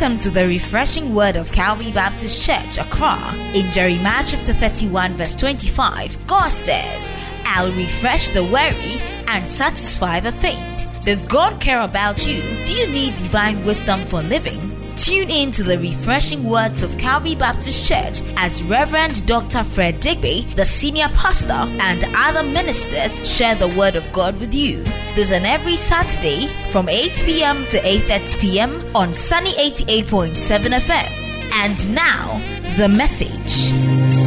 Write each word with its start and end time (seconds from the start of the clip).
Welcome 0.00 0.18
to 0.20 0.30
the 0.30 0.48
refreshing 0.48 1.14
word 1.14 1.36
of 1.36 1.52
Calvary 1.52 1.92
Baptist 1.92 2.40
Church, 2.40 2.78
Accra. 2.78 3.18
In 3.52 3.70
Jeremiah 3.70 4.24
chapter 4.26 4.54
31, 4.54 5.14
verse 5.18 5.36
25, 5.36 6.26
God 6.26 6.48
says, 6.48 7.10
I'll 7.44 7.70
refresh 7.72 8.30
the 8.30 8.42
weary 8.42 8.98
and 9.28 9.46
satisfy 9.46 10.20
the 10.20 10.32
faint. 10.32 10.86
Does 11.04 11.26
God 11.26 11.60
care 11.60 11.82
about 11.82 12.26
you? 12.26 12.40
Do 12.64 12.72
you 12.72 12.86
need 12.86 13.14
divine 13.16 13.62
wisdom 13.66 14.00
for 14.06 14.22
living? 14.22 14.59
Tune 15.00 15.30
in 15.30 15.50
to 15.52 15.62
the 15.62 15.78
refreshing 15.78 16.44
words 16.44 16.82
of 16.82 16.98
Calvary 16.98 17.34
Baptist 17.34 17.88
Church 17.88 18.20
as 18.36 18.62
Reverend 18.62 19.26
Dr. 19.26 19.64
Fred 19.64 19.94
Deegbe, 19.94 20.54
the 20.56 20.64
senior 20.66 21.08
pastor, 21.14 21.54
and 21.54 22.04
other 22.14 22.42
ministers 22.42 23.10
share 23.26 23.54
the 23.54 23.68
word 23.68 23.96
of 23.96 24.12
God 24.12 24.38
with 24.38 24.54
you. 24.54 24.84
This 25.14 25.30
is 25.30 25.32
every 25.32 25.76
Saturday 25.76 26.48
from 26.70 26.90
8 26.90 27.14
p.m. 27.24 27.64
to 27.68 27.78
8:30 27.78 28.40
p.m. 28.40 28.94
on 28.94 29.14
Sunny 29.14 29.54
88.7 29.54 30.78
FM. 30.78 31.10
And 31.54 31.94
now, 31.94 32.38
the 32.76 32.88
message. 32.88 34.19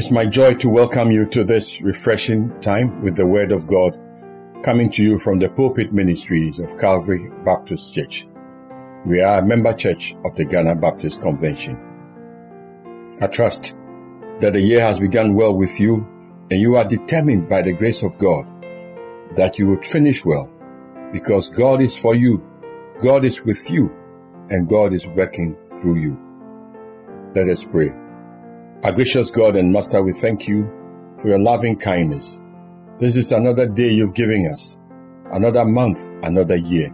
It's 0.00 0.10
my 0.10 0.24
joy 0.24 0.54
to 0.54 0.70
welcome 0.70 1.10
you 1.10 1.26
to 1.26 1.44
this 1.44 1.82
refreshing 1.82 2.58
time 2.62 3.02
with 3.02 3.16
the 3.16 3.26
Word 3.26 3.52
of 3.52 3.66
God 3.66 4.00
coming 4.62 4.88
to 4.92 5.02
you 5.02 5.18
from 5.18 5.38
the 5.38 5.50
pulpit 5.50 5.92
ministries 5.92 6.58
of 6.58 6.78
Calvary 6.78 7.30
Baptist 7.44 7.92
Church. 7.92 8.26
We 9.04 9.20
are 9.20 9.40
a 9.40 9.44
member 9.44 9.74
church 9.74 10.16
of 10.24 10.34
the 10.36 10.46
Ghana 10.46 10.76
Baptist 10.76 11.20
Convention. 11.20 11.78
I 13.20 13.26
trust 13.26 13.76
that 14.40 14.54
the 14.54 14.62
year 14.62 14.80
has 14.80 14.98
begun 14.98 15.34
well 15.34 15.52
with 15.52 15.78
you 15.78 15.96
and 16.50 16.58
you 16.58 16.76
are 16.76 16.84
determined 16.88 17.50
by 17.50 17.60
the 17.60 17.74
grace 17.74 18.02
of 18.02 18.16
God 18.16 18.46
that 19.36 19.58
you 19.58 19.66
will 19.66 19.82
finish 19.82 20.24
well 20.24 20.50
because 21.12 21.50
God 21.50 21.82
is 21.82 21.94
for 21.94 22.14
you, 22.14 22.42
God 23.02 23.26
is 23.26 23.42
with 23.44 23.70
you, 23.70 23.94
and 24.48 24.66
God 24.66 24.94
is 24.94 25.06
working 25.06 25.58
through 25.78 25.96
you. 25.96 26.18
Let 27.34 27.50
us 27.50 27.64
pray. 27.64 27.92
Our 28.82 28.92
gracious 28.92 29.30
God 29.30 29.56
and 29.56 29.70
Master, 29.70 30.02
we 30.02 30.14
thank 30.14 30.48
you 30.48 30.64
for 31.20 31.28
your 31.28 31.38
loving 31.38 31.76
kindness. 31.76 32.40
This 32.98 33.14
is 33.14 33.30
another 33.30 33.66
day 33.66 33.90
you've 33.90 34.14
given 34.14 34.50
us, 34.50 34.78
another 35.34 35.66
month, 35.66 35.98
another 36.22 36.56
year, 36.56 36.86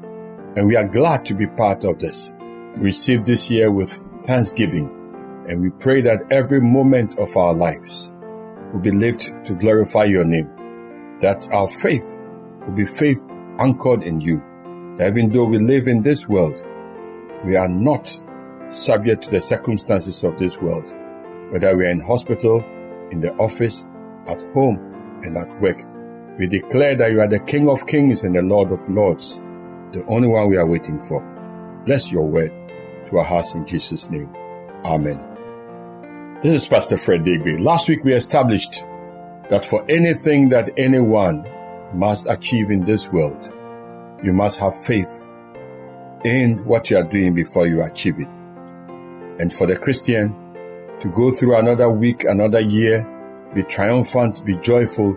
and 0.57 0.67
we 0.67 0.75
are 0.75 0.89
glad 0.89 1.25
to 1.27 1.35
be 1.35 1.47
part 1.47 1.85
of 1.85 2.01
this. 2.01 2.33
We 2.75 2.87
receive 2.87 3.25
this 3.25 3.49
year 3.49 3.71
with 3.71 3.93
thanksgiving, 4.25 4.91
and 5.49 5.63
we 5.63 5.71
pray 5.71 6.01
that 6.01 6.23
every 6.29 6.61
moment 6.61 7.21
of 7.21 7.37
our 7.37 7.55
lives 7.55 8.13
will 8.73 8.81
be 8.81 8.91
lived 8.91 9.33
to 9.47 9.55
glorify 9.55 10.07
your 10.07 10.25
name, 10.25 10.51
that 11.21 11.49
our 11.53 11.69
faith 11.69 12.17
will 12.67 12.75
be 12.75 12.87
faith 12.87 13.25
anchored 13.61 14.03
in 14.03 14.21
you, 14.21 14.43
that 14.97 15.17
even 15.17 15.31
though 15.31 15.45
we 15.45 15.61
live 15.61 15.87
in 15.87 16.03
this 16.03 16.29
world, 16.29 16.65
we 17.45 17.55
are 17.55 17.69
not 17.69 18.21
subject 18.71 19.23
to 19.23 19.31
the 19.31 19.41
circumstances 19.41 20.25
of 20.25 20.37
this 20.37 20.59
world 20.61 20.93
whether 21.51 21.77
we 21.77 21.87
are 21.87 21.91
in 21.91 22.01
hospital, 22.01 22.65
in 23.11 23.21
the 23.21 23.33
office, 23.35 23.85
at 24.27 24.43
home, 24.53 24.79
and 25.25 25.37
at 25.37 25.61
work. 25.61 25.81
We 26.39 26.47
declare 26.47 26.97
that 26.97 27.13
you 27.13 27.21
are 27.21 27.29
the 27.29 27.41
King 27.41 27.69
of 27.69 27.87
Kings 27.87 28.23
and 28.23 28.35
the 28.35 28.43
Lord 28.43 28.73
of 28.73 28.81
Lords, 28.89 29.41
the 29.93 30.05
only 30.07 30.29
one 30.29 30.49
we 30.49 30.57
are 30.57 30.67
waiting 30.67 30.99
for. 30.99 31.21
Bless 31.87 32.11
your 32.11 32.27
word 32.27 32.53
to 33.07 33.19
our 33.19 33.25
hearts 33.25 33.55
in 33.55 33.67
Jesus' 33.67 34.11
name. 34.11 34.35
Amen. 34.85 36.39
This 36.43 36.63
is 36.63 36.69
Pastor 36.69 36.99
Fred 36.99 37.25
Deegbe. 37.25 37.61
Last 37.61 37.89
week 37.89 38.05
we 38.05 38.13
established 38.13 38.85
that 39.49 39.65
for 39.65 39.85
anything 39.89 40.49
that 40.51 40.71
anyone 40.77 41.49
must 41.95 42.27
achieve 42.29 42.71
in 42.71 42.85
this 42.85 43.11
world, 43.11 43.51
you 44.23 44.33
must 44.33 44.59
have 44.59 44.77
faith 44.85 45.25
in 46.25 46.65
what 46.65 46.91
you 46.91 46.97
are 46.97 47.05
doing 47.05 47.35
before 47.35 47.67
you 47.67 47.83
achieve 47.83 48.19
it. 48.19 48.29
And 49.39 49.53
for 49.53 49.67
the 49.67 49.77
Christian, 49.77 50.35
to 51.01 51.09
go 51.09 51.31
through 51.31 51.57
another 51.57 51.91
week, 51.91 52.25
another 52.25 52.61
year, 52.61 53.07
be 53.55 53.63
triumphant, 53.63 54.45
be 54.45 54.55
joyful, 54.57 55.17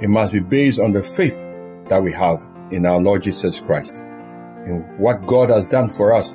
it 0.00 0.08
must 0.08 0.32
be 0.32 0.40
based 0.40 0.78
on 0.78 0.92
the 0.92 1.02
faith 1.02 1.44
that 1.88 2.02
we 2.02 2.12
have 2.12 2.42
in 2.70 2.86
our 2.86 3.00
Lord 3.00 3.22
Jesus 3.22 3.60
Christ, 3.60 3.96
in 3.96 4.84
what 4.98 5.26
God 5.26 5.50
has 5.50 5.66
done 5.66 5.88
for 5.88 6.12
us, 6.12 6.34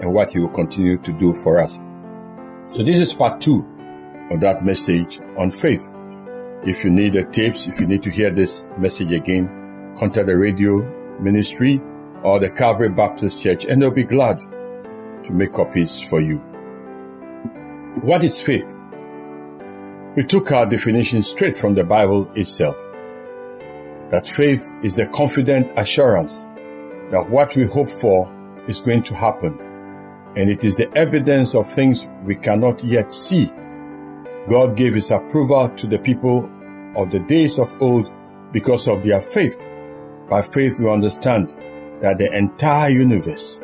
and 0.00 0.12
what 0.12 0.30
He 0.30 0.38
will 0.38 0.48
continue 0.48 0.98
to 0.98 1.12
do 1.12 1.34
for 1.34 1.58
us. 1.58 1.78
So 2.72 2.82
this 2.82 2.98
is 2.98 3.12
part 3.12 3.40
two 3.40 3.66
of 4.30 4.40
that 4.40 4.64
message 4.64 5.20
on 5.36 5.50
faith. 5.50 5.90
If 6.64 6.84
you 6.84 6.90
need 6.90 7.14
the 7.14 7.24
tapes, 7.24 7.66
if 7.66 7.80
you 7.80 7.86
need 7.86 8.02
to 8.04 8.10
hear 8.10 8.30
this 8.30 8.64
message 8.78 9.12
again, 9.12 9.94
contact 9.98 10.26
the 10.26 10.36
radio 10.36 10.78
ministry 11.20 11.80
or 12.22 12.38
the 12.38 12.50
Calvary 12.50 12.90
Baptist 12.90 13.40
Church, 13.40 13.64
and 13.64 13.80
they'll 13.80 13.90
be 13.90 14.04
glad 14.04 14.38
to 14.38 15.32
make 15.32 15.52
copies 15.52 16.00
for 16.00 16.20
you. 16.20 16.42
What 18.02 18.24
is 18.24 18.40
faith? 18.40 18.78
We 20.16 20.24
took 20.24 20.50
our 20.52 20.64
definition 20.64 21.22
straight 21.22 21.54
from 21.54 21.74
the 21.74 21.84
Bible 21.84 22.32
itself. 22.32 22.76
That 24.10 24.26
faith 24.26 24.66
is 24.82 24.94
the 24.94 25.06
confident 25.08 25.70
assurance 25.76 26.46
that 27.10 27.28
what 27.28 27.54
we 27.54 27.66
hope 27.66 27.90
for 27.90 28.26
is 28.66 28.80
going 28.80 29.02
to 29.02 29.14
happen, 29.14 29.60
and 30.34 30.48
it 30.48 30.64
is 30.64 30.76
the 30.76 30.90
evidence 30.96 31.54
of 31.54 31.70
things 31.70 32.06
we 32.24 32.36
cannot 32.36 32.82
yet 32.82 33.12
see. 33.12 33.52
God 34.48 34.78
gave 34.78 34.94
his 34.94 35.10
approval 35.10 35.68
to 35.68 35.86
the 35.86 35.98
people 35.98 36.48
of 36.96 37.10
the 37.10 37.20
days 37.20 37.58
of 37.58 37.76
old 37.82 38.10
because 38.50 38.88
of 38.88 39.02
their 39.02 39.20
faith. 39.20 39.62
By 40.30 40.40
faith, 40.40 40.80
we 40.80 40.88
understand 40.88 41.54
that 42.00 42.16
the 42.16 42.34
entire 42.34 42.88
universe 42.88 43.60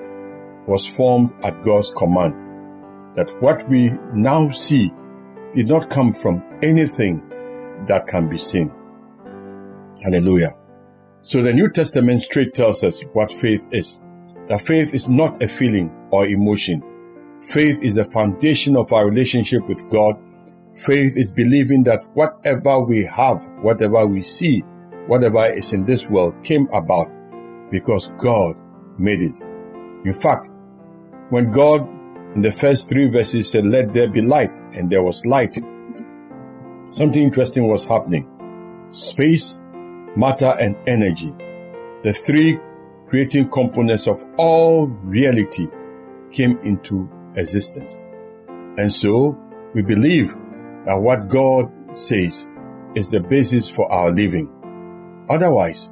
was 0.67 0.87
formed 0.87 1.33
at 1.43 1.63
God's 1.65 1.91
command 1.91 2.46
that 3.17 3.31
what 3.43 3.69
we 3.69 3.91
now 4.15 4.51
see 4.51 4.93
did 5.55 5.69
not 5.69 5.91
come 5.91 6.13
from 6.13 6.43
anything 6.63 7.23
that 7.87 8.07
can 8.07 8.29
be 8.29 8.39
seen. 8.39 8.71
Hallelujah. 10.03 10.55
So 11.23 11.43
the 11.43 11.53
New 11.53 11.71
Testament 11.71 12.23
straight 12.23 12.55
tells 12.55 12.85
us 12.85 13.03
what 13.13 13.33
faith 13.33 13.67
is. 13.73 14.01
That 14.49 14.61
faith 14.61 14.95
is 14.95 15.09
not 15.09 15.43
a 15.43 15.49
feeling 15.49 15.91
or 16.11 16.27
emotion. 16.27 16.83
Faith 17.43 17.83
is 17.83 17.97
the 17.97 18.05
foundation 18.05 18.77
of 18.77 18.93
our 18.93 19.07
relationship 19.07 19.67
with 19.67 19.89
God. 19.91 20.17
Faith 20.77 21.15
is 21.17 21.31
believing 21.31 21.83
that 21.85 22.05
whatever 22.15 22.81
we 22.81 23.05
have, 23.05 23.43
whatever 23.63 24.07
we 24.07 24.21
see, 24.21 24.61
whatever 25.07 25.47
is 25.47 25.73
in 25.73 25.85
this 25.85 26.09
world 26.09 26.35
came 26.45 26.69
about 26.73 27.13
because 27.71 28.13
God 28.19 28.61
made 28.99 29.23
it. 29.23 29.35
In 30.05 30.13
fact, 30.13 30.51
when 31.31 31.51
God 31.51 31.89
in 32.37 32.43
the 32.43 32.53
first 32.53 32.87
three 32.91 33.09
verses 33.09 33.51
said, 33.51 33.65
Let 33.65 33.95
there 33.95 34.09
be 34.09 34.21
light, 34.21 34.55
and 34.75 34.91
there 34.91 35.03
was 35.03 35.25
light. 35.25 35.55
Something 36.91 37.23
interesting 37.23 37.67
was 37.67 37.87
happening. 37.87 38.29
Space, 38.91 39.59
matter, 40.17 40.55
and 40.61 40.77
energy, 40.87 41.35
the 42.03 42.13
three 42.13 42.61
creating 43.09 43.49
components 43.49 44.07
of 44.07 44.23
all 44.37 44.87
reality, 44.87 45.67
came 46.31 46.59
into 46.59 47.09
existence. 47.37 48.03
And 48.77 48.93
so, 48.93 49.39
we 49.73 49.81
believe 49.81 50.37
that 50.85 51.01
what 51.01 51.29
God 51.29 51.73
says 51.95 52.51
is 52.95 53.09
the 53.09 53.21
basis 53.21 53.67
for 53.67 53.91
our 53.91 54.11
living. 54.11 54.53
Otherwise, 55.31 55.91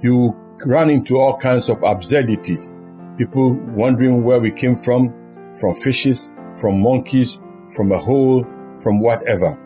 you 0.00 0.34
run 0.66 0.90
into 0.90 1.18
all 1.18 1.36
kinds 1.36 1.68
of 1.68 1.84
absurdities. 1.84 2.72
People 3.16 3.52
wondering 3.52 4.24
where 4.24 4.40
we 4.40 4.50
came 4.50 4.74
from, 4.74 5.14
from 5.58 5.74
fishes, 5.74 6.30
from 6.60 6.80
monkeys, 6.80 7.38
from 7.74 7.92
a 7.92 7.98
hole, 7.98 8.44
from 8.82 9.00
whatever. 9.00 9.58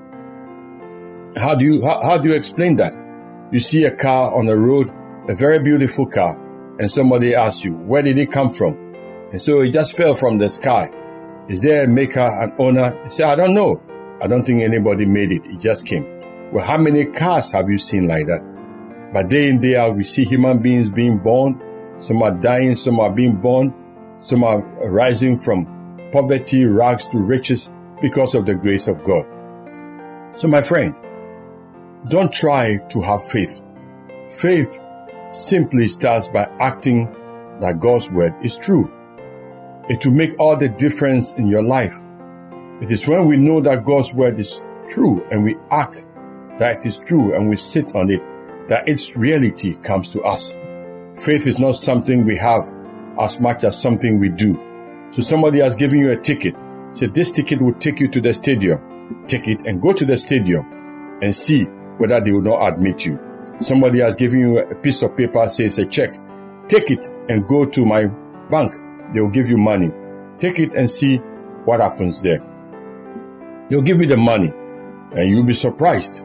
How 1.37 1.55
do 1.55 1.65
you, 1.65 1.85
how, 1.85 2.03
how 2.03 2.19
do 2.19 2.29
you 2.29 2.35
explain 2.35 2.77
that? 2.77 2.93
You 3.53 3.61
see 3.61 3.85
a 3.85 3.91
car 3.91 4.35
on 4.35 4.47
the 4.47 4.57
road, 4.57 4.93
a 5.29 5.35
very 5.35 5.59
beautiful 5.59 6.07
car, 6.07 6.37
and 6.79 6.91
somebody 6.91 7.35
asks 7.35 7.65
you, 7.65 7.75
where 7.75 8.03
did 8.03 8.19
it 8.19 8.31
come 8.31 8.53
from? 8.53 8.77
And 9.31 9.41
so 9.41 9.61
it 9.61 9.71
just 9.71 9.97
fell 9.97 10.15
from 10.15 10.39
the 10.39 10.49
sky. 10.49 10.91
Is 11.49 11.61
there 11.61 11.85
a 11.85 11.89
maker, 11.89 12.21
and 12.21 12.53
owner? 12.59 12.99
You 13.05 13.11
say, 13.11 13.25
I 13.25 13.35
don't 13.35 13.55
know. 13.55 13.83
I 14.21 14.27
don't 14.27 14.45
think 14.45 14.63
anybody 14.63 15.07
made 15.07 15.33
it. 15.33 15.45
It 15.45 15.61
just 15.61 15.87
came. 15.87 16.05
Well, 16.53 16.65
how 16.65 16.77
many 16.77 17.05
cars 17.07 17.51
have 17.53 17.71
you 17.71 17.79
seen 17.79 18.09
like 18.09 18.27
that? 18.27 18.43
But 19.13 19.29
day 19.29 19.49
in, 19.49 19.61
day 19.61 19.77
out, 19.77 19.97
we 19.97 20.05
see 20.05 20.25
human 20.25 20.59
beings 20.59 20.91
being 20.91 21.19
born. 21.19 21.63
Some 21.99 22.23
are 22.23 22.31
dying, 22.31 22.77
some 22.77 23.01
are 23.01 23.11
being 23.11 23.37
born, 23.37 23.75
some 24.19 24.45
are 24.45 24.61
rising 24.89 25.39
from 25.39 25.67
poverty, 26.13 26.65
rags 26.65 27.09
to 27.09 27.19
riches 27.19 27.71
because 28.01 28.35
of 28.35 28.47
the 28.47 28.55
grace 28.55 28.87
of 28.87 29.03
God. 29.05 29.27
So 30.37 30.49
my 30.49 30.63
friend, 30.63 30.95
don't 32.09 32.33
try 32.33 32.79
to 32.91 33.01
have 33.01 33.25
faith. 33.25 33.61
Faith 34.31 34.81
simply 35.33 35.89
starts 35.89 36.29
by 36.29 36.45
acting 36.61 37.07
that 37.61 37.81
God's 37.81 38.11
word 38.11 38.35
is 38.43 38.57
true. 38.57 38.91
It 39.89 40.05
will 40.05 40.13
make 40.13 40.39
all 40.39 40.57
the 40.57 40.69
difference 40.69 41.33
in 41.33 41.49
your 41.49 41.63
life. 41.63 41.95
It 42.81 42.93
is 42.93 43.07
when 43.07 43.27
we 43.27 43.37
know 43.37 43.61
that 43.63 43.85
God's 43.85 44.15
word 44.15 44.39
is 44.39 44.65
true 44.89 45.27
and 45.31 45.45
we 45.45 45.57
act 45.71 46.03
that 46.59 46.79
it 46.79 46.87
is 46.87 46.99
true 46.99 47.35
and 47.35 47.49
we 47.49 47.57
sit 47.57 47.95
on 47.95 48.11
it 48.11 48.23
that 48.69 48.89
its 48.89 49.17
reality 49.17 49.75
comes 49.77 50.11
to 50.11 50.23
us. 50.23 50.53
Faith 51.17 51.47
is 51.47 51.59
not 51.59 51.73
something 51.73 52.25
we 52.25 52.37
have 52.37 52.73
as 53.19 53.41
much 53.41 53.65
as 53.65 53.81
something 53.81 54.21
we 54.21 54.29
do. 54.29 54.68
So 55.11 55.23
somebody 55.23 55.61
has 55.61 55.75
given 55.77 55.99
you 55.99 56.11
a 56.11 56.17
ticket. 56.17 56.55
Said 56.93 57.15
this 57.15 57.31
ticket 57.31 57.61
will 57.61 57.75
take 57.75 58.01
you 58.01 58.09
to 58.09 58.21
the 58.21 58.33
stadium. 58.35 59.25
Take 59.27 59.49
it 59.49 59.67
and 59.67 59.81
go 59.81 59.93
to 59.93 60.05
the 60.05 60.19
stadium 60.19 61.19
and 61.23 61.35
see 61.35 61.65
whether 61.99 62.21
they 62.21 62.33
will 62.33 62.43
not 62.43 62.73
admit 62.73 63.05
you. 63.05 63.19
Somebody 63.61 64.01
has 64.01 64.17
given 64.17 64.39
you 64.39 64.59
a 64.59 64.75
piece 64.75 65.03
of 65.03 65.17
paper, 65.17 65.49
says 65.49 65.79
a 65.79 65.87
check. 65.87 66.15
Take 66.69 66.91
it 66.91 67.09
and 67.29 67.47
go 67.47 67.65
to 67.65 67.85
my 67.85 68.07
bank. 68.51 68.75
They 69.13 69.21
will 69.21 69.31
give 69.31 69.49
you 69.49 69.59
money. 69.59 69.91
Take 70.39 70.59
it 70.61 70.73
and 70.75 70.91
see 70.91 71.17
what 71.65 71.81
happens 71.81 72.23
there. 72.23 72.43
They'll 73.69 73.83
give 73.83 74.01
you 74.01 74.07
the 74.07 74.17
money 74.17 74.53
and 75.13 75.29
you'll 75.29 75.45
be 75.45 75.55
surprised 75.55 76.25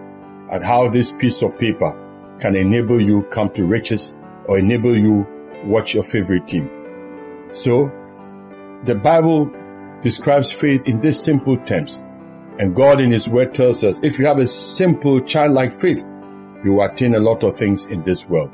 at 0.52 0.64
how 0.64 0.90
this 0.90 1.12
piece 1.12 1.42
of 1.42 1.58
paper 1.58 1.98
can 2.40 2.56
enable 2.56 3.02
you 3.02 3.24
come 3.24 3.50
to 3.52 3.66
riches 3.66 4.14
or 4.46 4.58
enable 4.60 4.96
you 4.96 5.26
watch 5.64 5.94
your 5.94 6.04
favorite 6.04 6.48
team. 6.48 6.70
So 7.54 7.92
the 8.86 8.96
Bible 8.96 9.52
describes 10.02 10.52
faith 10.52 10.86
in 10.86 11.00
these 11.00 11.22
simple 11.22 11.58
terms. 11.58 12.02
And 12.60 12.76
God 12.76 13.00
in 13.02 13.12
His 13.12 13.30
Word 13.30 13.54
tells 13.54 13.84
us 13.84 14.00
if 14.04 14.20
you 14.20 14.26
have 14.26 14.40
a 14.40 14.48
simple 14.48 15.22
childlike 15.22 15.74
faith, 15.74 16.04
you 16.64 16.74
will 16.74 16.84
attain 16.84 17.16
a 17.16 17.20
lot 17.20 17.44
of 17.44 17.58
things 17.58 17.86
in 17.86 18.04
this 18.04 18.28
world. 18.28 18.54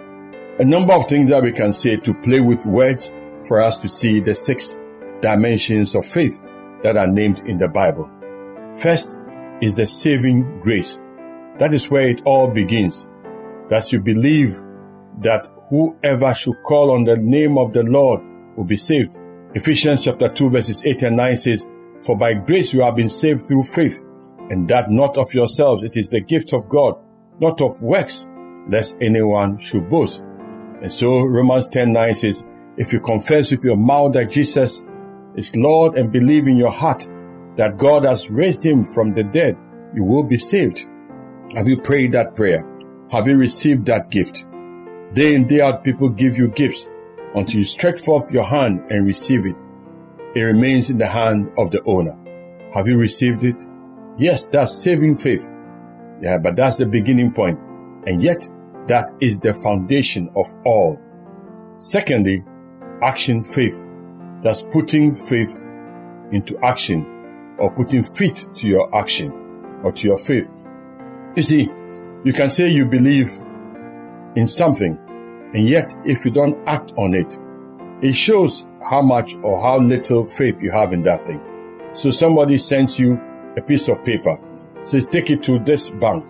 A 0.59 0.65
number 0.65 0.93
of 0.93 1.07
things 1.07 1.29
that 1.29 1.43
we 1.43 1.51
can 1.51 1.73
say 1.73 1.97
to 1.97 2.13
play 2.13 2.41
with 2.41 2.65
words 2.65 3.11
for 3.47 3.59
us 3.59 3.77
to 3.79 3.89
see 3.89 4.19
the 4.19 4.35
six 4.35 4.77
dimensions 5.21 5.95
of 5.95 6.05
faith 6.05 6.41
that 6.83 6.95
are 6.95 7.07
named 7.07 7.39
in 7.47 7.57
the 7.57 7.67
Bible. 7.67 8.09
First 8.75 9.15
is 9.61 9.75
the 9.75 9.87
saving 9.87 10.61
grace. 10.61 11.01
That 11.57 11.73
is 11.73 11.89
where 11.89 12.07
it 12.07 12.21
all 12.23 12.47
begins. 12.47 13.07
That 13.69 13.91
you 13.91 13.99
believe 13.99 14.57
that 15.21 15.47
whoever 15.69 16.33
should 16.33 16.63
call 16.63 16.91
on 16.91 17.03
the 17.03 17.17
name 17.17 17.57
of 17.57 17.73
the 17.73 17.83
Lord 17.83 18.21
will 18.55 18.63
be 18.63 18.77
saved. 18.77 19.17
Ephesians 19.55 20.01
chapter 20.01 20.29
2 20.29 20.51
verses 20.51 20.85
8 20.85 21.01
and 21.03 21.17
9 21.17 21.37
says, 21.37 21.65
For 22.03 22.15
by 22.15 22.35
grace 22.35 22.71
you 22.71 22.81
have 22.81 22.95
been 22.95 23.09
saved 23.09 23.47
through 23.47 23.63
faith, 23.63 23.99
and 24.51 24.67
that 24.69 24.91
not 24.91 25.17
of 25.17 25.33
yourselves, 25.33 25.83
it 25.83 25.97
is 25.97 26.11
the 26.11 26.21
gift 26.21 26.53
of 26.53 26.69
God, 26.69 26.95
not 27.39 27.59
of 27.59 27.71
works, 27.81 28.27
lest 28.67 28.95
anyone 29.01 29.57
should 29.57 29.89
boast. 29.89 30.21
And 30.83 30.93
so 30.93 31.23
Romans 31.23 31.67
10 31.67 31.91
9 31.91 32.15
says, 32.15 32.43
If 32.77 32.93
you 32.93 32.99
confess 32.99 33.49
with 33.49 33.63
your 33.63 33.75
mouth 33.75 34.13
that 34.13 34.29
Jesus 34.29 34.83
is 35.35 35.55
Lord 35.55 35.97
and 35.97 36.11
believe 36.11 36.47
in 36.47 36.55
your 36.55 36.71
heart 36.71 37.09
that 37.55 37.77
God 37.77 38.05
has 38.05 38.29
raised 38.29 38.63
him 38.63 38.85
from 38.85 39.15
the 39.15 39.23
dead, 39.23 39.57
you 39.95 40.03
will 40.03 40.23
be 40.23 40.37
saved. 40.37 40.85
Have 41.55 41.67
you 41.67 41.81
prayed 41.81 42.11
that 42.11 42.35
prayer? 42.35 42.63
Have 43.09 43.27
you 43.27 43.35
received 43.35 43.87
that 43.87 44.11
gift? 44.11 44.45
Day 45.13 45.33
in, 45.33 45.47
day 45.47 45.61
out, 45.61 45.83
people 45.83 46.09
give 46.09 46.37
you 46.37 46.49
gifts 46.49 46.87
until 47.35 47.59
you 47.59 47.65
stretch 47.65 48.01
forth 48.01 48.31
your 48.31 48.43
hand 48.43 48.83
and 48.89 49.05
receive 49.05 49.45
it. 49.45 49.55
It 50.35 50.41
remains 50.41 50.89
in 50.89 50.97
the 50.97 51.07
hand 51.07 51.51
of 51.57 51.71
the 51.71 51.83
owner. 51.83 52.17
Have 52.73 52.87
you 52.87 52.97
received 52.97 53.43
it? 53.43 53.63
Yes, 54.17 54.45
that's 54.45 54.73
saving 54.73 55.15
faith. 55.15 55.47
Yeah, 56.21 56.37
but 56.37 56.55
that's 56.55 56.77
the 56.77 56.85
beginning 56.85 57.31
point. 57.31 57.59
And 58.05 58.21
yet, 58.21 58.49
that 58.87 59.11
is 59.19 59.39
the 59.39 59.53
foundation 59.53 60.29
of 60.35 60.47
all. 60.65 60.99
Secondly, 61.77 62.43
action 63.01 63.43
faith. 63.43 63.85
That's 64.43 64.61
putting 64.61 65.15
faith 65.15 65.55
into 66.31 66.57
action 66.63 67.55
or 67.57 67.71
putting 67.71 68.03
feet 68.03 68.45
to 68.55 68.67
your 68.67 68.93
action 68.95 69.31
or 69.83 69.91
to 69.91 70.07
your 70.07 70.17
faith. 70.17 70.49
You 71.35 71.43
see, 71.43 71.69
you 72.23 72.33
can 72.33 72.49
say 72.49 72.69
you 72.69 72.85
believe 72.85 73.31
in 74.35 74.47
something, 74.47 74.97
and 75.53 75.67
yet 75.67 75.95
if 76.05 76.25
you 76.25 76.31
don't 76.31 76.57
act 76.67 76.93
on 76.97 77.13
it, 77.13 77.37
it 78.01 78.13
shows 78.13 78.67
how 78.87 79.01
much 79.01 79.35
or 79.43 79.61
how 79.61 79.77
little 79.77 80.25
faith 80.25 80.61
you 80.61 80.71
have 80.71 80.93
in 80.93 81.03
that 81.03 81.25
thing. 81.25 81.41
So 81.93 82.11
somebody 82.11 82.57
sends 82.57 82.99
you 82.99 83.19
a 83.57 83.61
piece 83.61 83.87
of 83.87 84.03
paper, 84.05 84.39
says 84.83 85.05
take 85.05 85.29
it 85.29 85.43
to 85.43 85.59
this 85.59 85.89
bank 85.89 86.25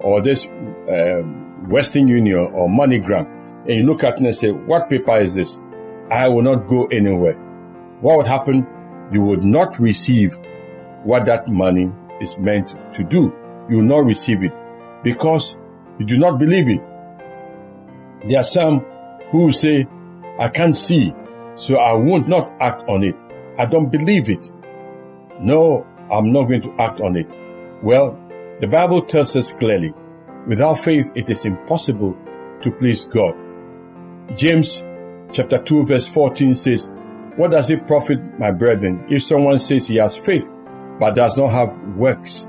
or 0.00 0.20
this 0.20 0.46
uh, 0.46 1.22
Western 1.68 2.08
Union 2.08 2.38
or 2.52 2.68
MoneyGram, 2.68 3.26
and 3.66 3.70
you 3.70 3.84
look 3.84 4.04
at 4.04 4.20
it 4.20 4.26
and 4.26 4.36
say, 4.36 4.50
what 4.50 4.90
paper 4.90 5.16
is 5.18 5.34
this? 5.34 5.58
I 6.10 6.28
will 6.28 6.42
not 6.42 6.68
go 6.68 6.84
anywhere. 6.86 7.34
What 8.00 8.18
would 8.18 8.26
happen? 8.26 8.66
You 9.12 9.22
would 9.22 9.44
not 9.44 9.78
receive 9.78 10.36
what 11.04 11.24
that 11.26 11.48
money 11.48 11.90
is 12.20 12.36
meant 12.36 12.76
to 12.92 13.04
do. 13.04 13.32
You 13.70 13.78
will 13.78 13.84
not 13.84 14.04
receive 14.04 14.42
it 14.42 14.52
because 15.02 15.56
you 15.98 16.04
do 16.04 16.18
not 16.18 16.38
believe 16.38 16.68
it. 16.68 16.86
There 18.26 18.40
are 18.40 18.44
some 18.44 18.80
who 19.30 19.52
say, 19.52 19.86
I 20.38 20.48
can't 20.48 20.76
see, 20.76 21.14
so 21.54 21.76
I 21.76 21.92
won't 21.92 22.28
not 22.28 22.52
act 22.60 22.88
on 22.88 23.04
it. 23.04 23.20
I 23.58 23.66
don't 23.66 23.90
believe 23.90 24.28
it. 24.28 24.50
No, 25.40 25.86
I'm 26.10 26.32
not 26.32 26.44
going 26.44 26.62
to 26.62 26.74
act 26.80 27.00
on 27.00 27.16
it. 27.16 27.28
Well, 27.82 28.18
the 28.60 28.66
Bible 28.66 29.02
tells 29.02 29.36
us 29.36 29.52
clearly, 29.52 29.92
without 30.46 30.80
faith 30.80 31.10
it 31.14 31.28
is 31.28 31.44
impossible 31.44 32.16
to 32.62 32.70
please 32.70 33.04
God. 33.04 33.34
James 34.36 34.84
chapter 35.32 35.58
2 35.58 35.84
verse 35.84 36.06
14 36.06 36.54
says, 36.54 36.88
What 37.36 37.50
does 37.50 37.70
it 37.70 37.86
profit, 37.86 38.38
my 38.38 38.50
brethren, 38.50 39.04
if 39.10 39.22
someone 39.22 39.58
says 39.58 39.86
he 39.86 39.96
has 39.96 40.16
faith, 40.16 40.50
but 40.98 41.14
does 41.14 41.36
not 41.36 41.48
have 41.48 41.78
works? 41.96 42.48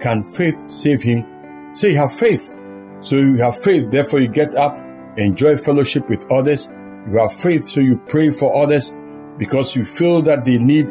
Can 0.00 0.24
faith 0.24 0.68
save 0.68 1.02
him? 1.02 1.74
Say 1.74 1.90
you 1.90 1.98
have 1.98 2.12
faith. 2.12 2.52
So 3.00 3.16
you 3.16 3.36
have 3.38 3.58
faith, 3.58 3.90
therefore 3.90 4.20
you 4.20 4.28
get 4.28 4.54
up, 4.54 4.74
enjoy 5.16 5.56
fellowship 5.58 6.08
with 6.08 6.30
others. 6.30 6.68
You 7.10 7.18
have 7.18 7.32
faith, 7.32 7.68
so 7.68 7.80
you 7.80 7.98
pray 8.08 8.30
for 8.30 8.56
others 8.56 8.94
because 9.38 9.74
you 9.74 9.84
feel 9.84 10.22
that 10.22 10.44
they 10.44 10.58
need 10.58 10.86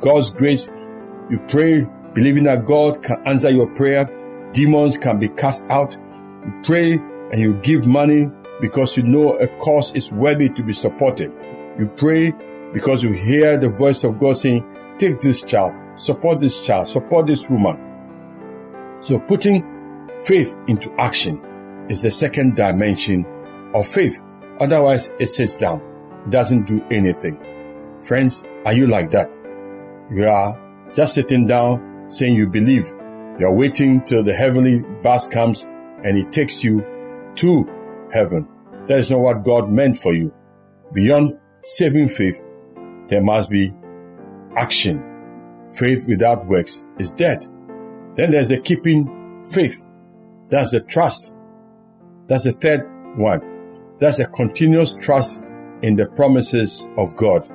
God's 0.00 0.30
grace. 0.30 0.68
You 1.30 1.38
pray, 1.48 1.86
believing 2.14 2.44
that 2.44 2.64
God 2.64 3.02
can 3.02 3.20
answer 3.26 3.50
your 3.50 3.66
prayer. 3.74 4.04
Demons 4.52 4.96
can 4.96 5.18
be 5.18 5.28
cast 5.28 5.64
out. 5.70 5.94
You 5.94 6.60
pray 6.62 6.92
and 7.32 7.40
you 7.40 7.54
give 7.62 7.86
money 7.86 8.30
because 8.60 8.96
you 8.96 9.02
know 9.02 9.34
a 9.38 9.48
cause 9.58 9.94
is 9.94 10.12
worthy 10.12 10.48
to 10.50 10.62
be 10.62 10.72
supported. 10.72 11.32
You 11.78 11.86
pray 11.96 12.32
because 12.72 13.02
you 13.02 13.12
hear 13.12 13.56
the 13.58 13.68
voice 13.68 14.04
of 14.04 14.18
God 14.18 14.36
saying, 14.36 14.64
take 14.98 15.18
this 15.18 15.42
child, 15.42 15.72
support 15.96 16.40
this 16.40 16.60
child, 16.60 16.88
support 16.88 17.26
this 17.26 17.48
woman. 17.48 17.78
So 19.00 19.18
putting 19.18 19.62
faith 20.24 20.56
into 20.68 20.92
action 21.00 21.40
is 21.88 22.02
the 22.02 22.10
second 22.10 22.56
dimension 22.56 23.24
of 23.74 23.86
faith. 23.86 24.20
Otherwise, 24.60 25.10
it 25.18 25.28
sits 25.28 25.56
down, 25.56 25.82
doesn't 26.30 26.66
do 26.66 26.82
anything. 26.90 27.38
Friends, 28.02 28.44
are 28.64 28.72
you 28.72 28.86
like 28.86 29.10
that? 29.10 29.36
You 30.10 30.28
are 30.28 30.58
just 30.94 31.14
sitting 31.14 31.46
down 31.46 32.04
saying 32.08 32.36
you 32.36 32.48
believe. 32.48 32.86
You 33.38 33.46
are 33.46 33.52
waiting 33.52 34.02
till 34.02 34.22
the 34.22 34.32
heavenly 34.32 34.80
bus 35.02 35.26
comes 35.26 35.64
and 36.04 36.16
it 36.16 36.32
takes 36.32 36.62
you 36.64 36.84
to 37.36 37.68
heaven. 38.12 38.48
That 38.86 38.98
is 38.98 39.10
not 39.10 39.20
what 39.20 39.44
God 39.44 39.70
meant 39.70 39.98
for 39.98 40.14
you. 40.14 40.32
Beyond 40.92 41.38
saving 41.62 42.08
faith, 42.08 42.42
there 43.08 43.22
must 43.22 43.50
be 43.50 43.74
action. 44.56 45.02
Faith 45.68 46.06
without 46.06 46.46
works 46.46 46.84
is 46.98 47.12
dead. 47.12 47.46
Then 48.14 48.30
there's 48.30 48.48
the 48.48 48.60
keeping 48.60 49.44
faith. 49.44 49.84
That's 50.48 50.70
the 50.70 50.80
trust. 50.80 51.32
That's 52.28 52.44
the 52.44 52.52
third 52.52 52.88
one. 53.18 53.55
That's 53.98 54.18
a 54.18 54.26
continuous 54.26 54.94
trust 54.94 55.40
in 55.82 55.96
the 55.96 56.06
promises 56.06 56.86
of 56.98 57.16
God. 57.16 57.48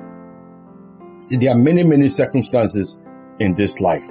There 1.28 1.50
are 1.50 1.58
many, 1.58 1.84
many 1.84 2.08
circumstances 2.08 2.98
in 3.38 3.54
this 3.54 3.80
life, 3.80 4.04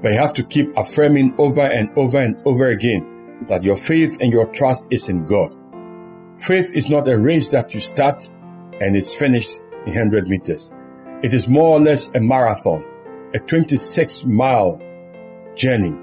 but 0.00 0.12
you 0.12 0.18
have 0.18 0.32
to 0.34 0.44
keep 0.44 0.76
affirming 0.76 1.34
over 1.38 1.62
and 1.62 1.90
over 1.96 2.18
and 2.18 2.40
over 2.44 2.68
again 2.68 3.44
that 3.48 3.64
your 3.64 3.76
faith 3.76 4.16
and 4.20 4.32
your 4.32 4.46
trust 4.46 4.86
is 4.90 5.08
in 5.08 5.26
God. 5.26 5.54
Faith 6.38 6.70
is 6.72 6.88
not 6.88 7.08
a 7.08 7.18
race 7.18 7.48
that 7.48 7.74
you 7.74 7.80
start 7.80 8.30
and 8.80 8.96
it's 8.96 9.14
finished 9.14 9.58
in 9.86 9.94
100 9.94 10.28
meters. 10.28 10.70
It 11.22 11.34
is 11.34 11.48
more 11.48 11.70
or 11.70 11.80
less 11.80 12.08
a 12.14 12.20
marathon, 12.20 12.84
a 13.34 13.40
26 13.40 14.24
mile 14.24 14.80
journey. 15.56 15.96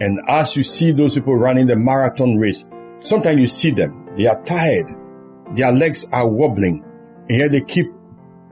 And 0.00 0.20
as 0.28 0.56
you 0.56 0.62
see 0.62 0.92
those 0.92 1.14
people 1.14 1.36
running 1.36 1.66
the 1.66 1.76
marathon 1.76 2.36
race, 2.38 2.64
sometimes 3.00 3.40
you 3.40 3.48
see 3.48 3.70
them, 3.70 4.08
they 4.16 4.26
are 4.26 4.42
tired, 4.44 4.86
their 5.54 5.72
legs 5.72 6.06
are 6.12 6.26
wobbling, 6.26 6.84
and 7.28 7.38
yet 7.38 7.52
they 7.52 7.60
keep 7.60 7.86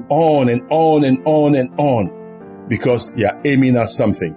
on 0.08 0.48
and 0.48 0.62
on 0.70 1.04
and 1.04 1.22
on 1.24 1.54
and 1.54 1.70
on 1.78 2.66
because 2.68 3.12
they 3.12 3.24
are 3.24 3.40
aiming 3.44 3.76
at 3.76 3.90
something. 3.90 4.36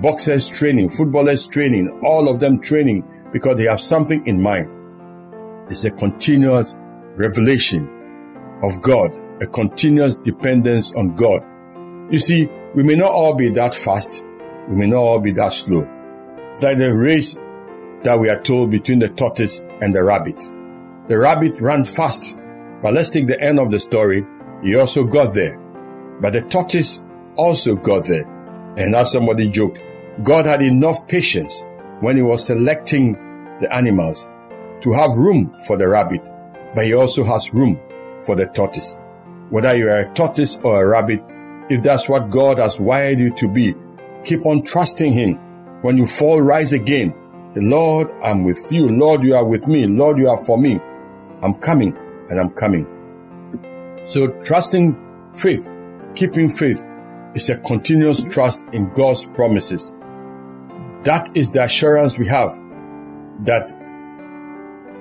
Boxers 0.00 0.48
training, 0.48 0.90
footballers 0.90 1.46
training, 1.46 2.00
all 2.04 2.28
of 2.28 2.40
them 2.40 2.60
training 2.60 3.04
because 3.32 3.56
they 3.56 3.64
have 3.64 3.80
something 3.80 4.26
in 4.26 4.40
mind. 4.40 4.68
It's 5.70 5.84
a 5.84 5.90
continuous 5.90 6.74
revelation 7.16 7.88
of 8.62 8.80
God, 8.80 9.10
a 9.42 9.46
continuous 9.46 10.16
dependence 10.16 10.92
on 10.92 11.14
God. 11.14 11.42
You 12.12 12.18
see, 12.18 12.48
we 12.74 12.82
may 12.82 12.94
not 12.94 13.12
all 13.12 13.34
be 13.34 13.50
that 13.50 13.74
fast. 13.74 14.24
We 14.68 14.76
may 14.76 14.86
not 14.86 15.02
all 15.02 15.20
be 15.20 15.32
that 15.32 15.52
slow. 15.52 15.86
It's 16.52 16.62
like 16.62 16.78
the 16.78 16.94
race 16.94 17.38
that 18.02 18.18
we 18.18 18.28
are 18.28 18.40
told 18.40 18.70
between 18.70 19.00
the 19.00 19.08
tortoise 19.08 19.60
and 19.80 19.94
the 19.94 20.02
rabbit. 20.02 20.42
The 21.08 21.18
rabbit 21.18 21.58
ran 21.60 21.86
fast, 21.86 22.36
but 22.82 22.92
let's 22.92 23.08
take 23.08 23.26
the 23.26 23.40
end 23.40 23.58
of 23.58 23.70
the 23.70 23.80
story. 23.80 24.26
He 24.62 24.76
also 24.76 25.04
got 25.04 25.32
there. 25.32 25.58
But 26.20 26.34
the 26.34 26.42
tortoise 26.42 27.02
also 27.34 27.76
got 27.76 28.04
there. 28.04 28.24
And 28.76 28.94
as 28.94 29.12
somebody 29.12 29.48
joked, 29.48 29.80
God 30.22 30.44
had 30.44 30.62
enough 30.62 31.08
patience 31.08 31.64
when 32.00 32.16
he 32.16 32.22
was 32.22 32.44
selecting 32.44 33.14
the 33.60 33.72
animals 33.72 34.26
to 34.82 34.92
have 34.92 35.16
room 35.16 35.56
for 35.66 35.78
the 35.78 35.88
rabbit, 35.88 36.28
but 36.74 36.84
he 36.84 36.92
also 36.92 37.24
has 37.24 37.54
room 37.54 37.80
for 38.20 38.36
the 38.36 38.46
tortoise. 38.46 38.96
Whether 39.48 39.76
you 39.76 39.88
are 39.88 40.00
a 40.00 40.12
tortoise 40.12 40.58
or 40.62 40.82
a 40.82 40.86
rabbit, 40.86 41.24
if 41.70 41.82
that's 41.82 42.06
what 42.06 42.28
God 42.28 42.58
has 42.58 42.78
wired 42.78 43.18
you 43.18 43.32
to 43.36 43.48
be, 43.48 43.74
keep 44.24 44.44
on 44.44 44.62
trusting 44.62 45.14
him. 45.14 45.36
When 45.80 45.96
you 45.96 46.06
fall, 46.06 46.42
rise 46.42 46.74
again. 46.74 47.14
The 47.54 47.62
Lord, 47.62 48.10
I'm 48.22 48.44
with 48.44 48.70
you. 48.70 48.88
Lord, 48.88 49.22
you 49.22 49.34
are 49.34 49.44
with 49.44 49.66
me. 49.66 49.86
Lord, 49.86 50.18
you 50.18 50.28
are 50.28 50.44
for 50.44 50.58
me. 50.58 50.78
I'm 51.42 51.54
coming 51.54 51.96
and 52.30 52.38
I'm 52.38 52.50
coming. 52.50 52.86
So 54.08 54.28
trusting 54.42 54.96
faith, 55.34 55.68
keeping 56.14 56.48
faith 56.48 56.82
is 57.34 57.48
a 57.50 57.56
continuous 57.58 58.22
trust 58.24 58.64
in 58.72 58.92
God's 58.92 59.24
promises. 59.24 59.92
That 61.04 61.36
is 61.36 61.52
the 61.52 61.64
assurance 61.64 62.18
we 62.18 62.26
have 62.26 62.58
that 63.44 63.68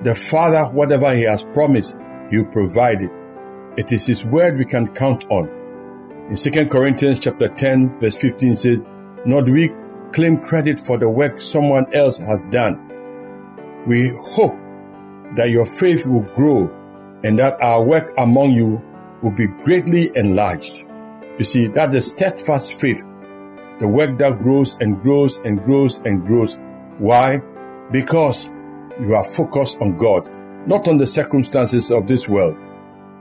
the 0.03 0.13
Father, 0.13 0.65
whatever 0.65 1.13
He 1.15 1.23
has 1.23 1.43
promised, 1.43 1.97
He 2.29 2.37
will 2.37 2.51
provide 2.51 3.01
it. 3.01 3.11
It 3.77 3.91
is 3.91 4.05
His 4.05 4.23
word 4.23 4.57
we 4.57 4.65
can 4.65 4.93
count 4.93 5.25
on. 5.29 5.49
In 6.29 6.35
2 6.35 6.67
Corinthians 6.67 7.19
chapter 7.19 7.47
10 7.47 7.99
verse 7.99 8.15
15 8.15 8.55
says, 8.55 8.77
do 9.25 9.51
we 9.51 9.71
claim 10.11 10.37
credit 10.37 10.79
for 10.79 10.97
the 10.97 11.09
work 11.09 11.41
someone 11.41 11.93
else 11.93 12.17
has 12.17 12.43
done. 12.45 12.83
We 13.85 14.09
hope 14.21 14.55
that 15.35 15.49
your 15.49 15.65
faith 15.65 16.05
will 16.05 16.21
grow 16.35 16.69
and 17.23 17.37
that 17.39 17.61
our 17.61 17.83
work 17.83 18.13
among 18.17 18.51
you 18.51 18.81
will 19.21 19.31
be 19.31 19.47
greatly 19.47 20.11
enlarged. 20.15 20.85
You 21.37 21.45
see, 21.45 21.67
that 21.67 21.91
the 21.91 22.01
steadfast 22.01 22.73
faith, 22.75 23.03
the 23.79 23.87
work 23.87 24.17
that 24.19 24.41
grows 24.41 24.77
and 24.79 25.01
grows 25.01 25.37
and 25.37 25.63
grows 25.63 25.97
and 26.05 26.25
grows. 26.25 26.57
Why? 26.97 27.41
Because 27.91 28.51
you 28.99 29.15
are 29.15 29.23
focused 29.23 29.81
on 29.81 29.97
God, 29.97 30.29
not 30.67 30.87
on 30.87 30.97
the 30.97 31.07
circumstances 31.07 31.91
of 31.91 32.07
this 32.07 32.27
world, 32.27 32.57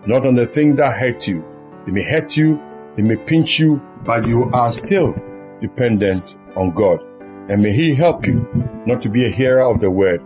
not 0.06 0.26
on 0.26 0.34
the 0.34 0.46
thing 0.46 0.76
that 0.76 0.96
hurt 0.96 1.26
you. 1.26 1.44
They 1.84 1.92
may 1.92 2.04
hurt 2.04 2.36
you, 2.36 2.60
they 2.96 3.02
may 3.02 3.16
pinch 3.16 3.58
you, 3.58 3.82
but 4.04 4.26
you 4.26 4.44
are 4.52 4.72
still 4.72 5.14
dependent 5.60 6.38
on 6.54 6.70
God. 6.70 7.00
And 7.48 7.62
may 7.62 7.72
He 7.72 7.94
help 7.94 8.26
you 8.26 8.48
not 8.86 9.02
to 9.02 9.08
be 9.08 9.24
a 9.24 9.28
hearer 9.28 9.62
of 9.62 9.80
the 9.80 9.90
word, 9.90 10.22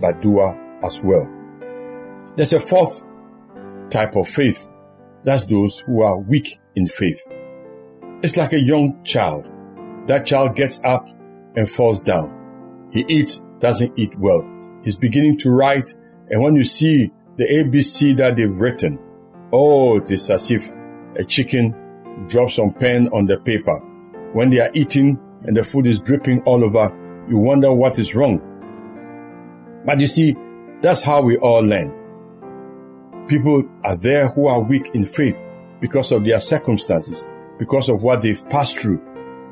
but 0.00 0.20
doer 0.20 0.58
as 0.82 1.00
well. 1.00 1.28
There's 2.36 2.52
a 2.52 2.60
fourth 2.60 3.02
type 3.90 4.16
of 4.16 4.28
faith. 4.28 4.66
That's 5.24 5.46
those 5.46 5.80
who 5.80 6.02
are 6.02 6.18
weak 6.18 6.60
in 6.76 6.86
faith. 6.86 7.20
It's 8.22 8.36
like 8.36 8.52
a 8.52 8.60
young 8.60 9.02
child. 9.04 9.50
That 10.06 10.26
child 10.26 10.56
gets 10.56 10.80
up 10.84 11.08
and 11.56 11.68
falls 11.68 12.00
down. 12.00 12.88
He 12.92 13.04
eats, 13.08 13.42
doesn't 13.58 13.98
eat 13.98 14.18
well. 14.18 14.48
He's 14.84 14.96
beginning 14.96 15.38
to 15.38 15.50
write, 15.50 15.92
and 16.30 16.42
when 16.42 16.56
you 16.56 16.64
see 16.64 17.10
the 17.36 17.44
ABC 17.44 18.16
that 18.16 18.36
they've 18.36 18.60
written, 18.60 18.98
oh, 19.52 19.96
it 19.98 20.10
is 20.10 20.30
as 20.30 20.50
if 20.50 20.70
a 21.16 21.24
chicken 21.24 21.74
drops 22.28 22.56
some 22.56 22.72
pen 22.72 23.08
on 23.08 23.26
the 23.26 23.38
paper. 23.38 23.78
When 24.32 24.50
they 24.50 24.60
are 24.60 24.70
eating 24.74 25.18
and 25.44 25.56
the 25.56 25.64
food 25.64 25.86
is 25.86 26.00
dripping 26.00 26.42
all 26.42 26.64
over, 26.64 26.94
you 27.28 27.38
wonder 27.38 27.72
what 27.72 27.98
is 27.98 28.14
wrong. 28.14 28.42
But 29.84 30.00
you 30.00 30.06
see, 30.06 30.36
that's 30.80 31.02
how 31.02 31.22
we 31.22 31.36
all 31.38 31.60
learn. 31.60 31.94
People 33.26 33.68
are 33.84 33.96
there 33.96 34.28
who 34.28 34.46
are 34.46 34.60
weak 34.60 34.90
in 34.94 35.04
faith 35.04 35.36
because 35.80 36.12
of 36.12 36.24
their 36.24 36.40
circumstances, 36.40 37.26
because 37.58 37.88
of 37.88 38.02
what 38.02 38.22
they've 38.22 38.48
passed 38.48 38.78
through. 38.78 39.00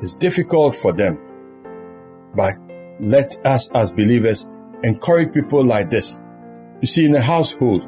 It's 0.01 0.15
difficult 0.15 0.75
for 0.75 0.93
them. 0.93 1.19
But 2.35 2.55
let 2.99 3.45
us 3.45 3.69
as 3.71 3.91
believers 3.91 4.45
encourage 4.83 5.33
people 5.33 5.63
like 5.63 5.89
this. 5.89 6.17
You 6.81 6.87
see, 6.87 7.05
in 7.05 7.15
a 7.15 7.21
household, 7.21 7.87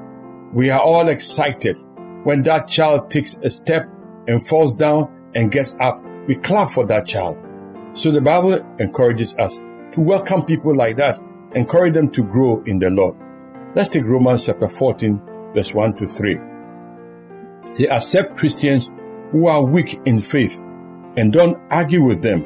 we 0.53 0.69
are 0.69 0.81
all 0.81 1.07
excited 1.07 1.77
when 2.23 2.43
that 2.43 2.67
child 2.67 3.09
takes 3.09 3.35
a 3.43 3.49
step 3.49 3.87
and 4.27 4.45
falls 4.45 4.75
down 4.75 5.31
and 5.35 5.51
gets 5.51 5.75
up. 5.79 6.03
We 6.27 6.35
clap 6.35 6.71
for 6.71 6.85
that 6.87 7.07
child. 7.07 7.37
So 7.93 8.11
the 8.11 8.21
Bible 8.21 8.53
encourages 8.79 9.35
us 9.37 9.55
to 9.55 10.01
welcome 10.01 10.45
people 10.45 10.75
like 10.75 10.97
that, 10.97 11.19
encourage 11.55 11.93
them 11.93 12.09
to 12.11 12.23
grow 12.23 12.61
in 12.63 12.79
the 12.79 12.89
Lord. 12.89 13.15
Let's 13.75 13.91
take 13.91 14.05
Romans 14.05 14.47
chapter 14.47 14.67
14, 14.67 15.21
verse 15.53 15.75
1 15.75 15.97
to 15.97 16.07
3. 16.07 16.39
They 17.77 17.87
accept 17.87 18.35
Christians 18.35 18.89
who 19.31 19.45
are 19.45 19.63
weak 19.63 20.01
in 20.05 20.23
faith 20.23 20.57
and 21.15 21.31
don't 21.31 21.55
argue 21.69 22.01
with 22.01 22.23
them 22.23 22.43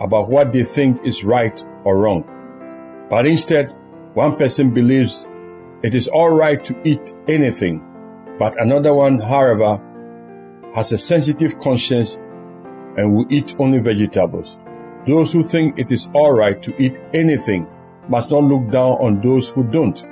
about 0.00 0.30
what 0.30 0.54
they 0.54 0.62
think 0.62 1.04
is 1.04 1.22
right 1.22 1.62
or 1.84 1.98
wrong. 1.98 2.24
But 3.10 3.26
instead, 3.26 3.72
one 4.14 4.36
person 4.36 4.72
believes 4.72 5.28
it 5.82 5.94
is 5.94 6.08
alright 6.08 6.64
to 6.64 6.80
eat 6.82 7.12
anything, 7.28 7.84
but 8.38 8.58
another 8.58 8.94
one, 8.94 9.18
however, 9.18 9.78
has 10.74 10.92
a 10.92 10.98
sensitive 10.98 11.58
conscience 11.58 12.14
and 12.96 13.14
will 13.14 13.26
eat 13.28 13.54
only 13.58 13.80
vegetables. 13.80 14.56
Those 15.06 15.30
who 15.30 15.42
think 15.42 15.78
it 15.78 15.92
is 15.92 16.08
alright 16.14 16.62
to 16.62 16.82
eat 16.82 16.98
anything 17.12 17.66
must 18.08 18.30
not 18.30 18.44
look 18.44 18.70
down 18.70 18.92
on 18.92 19.20
those 19.20 19.50
who 19.50 19.62
don't. 19.64 20.02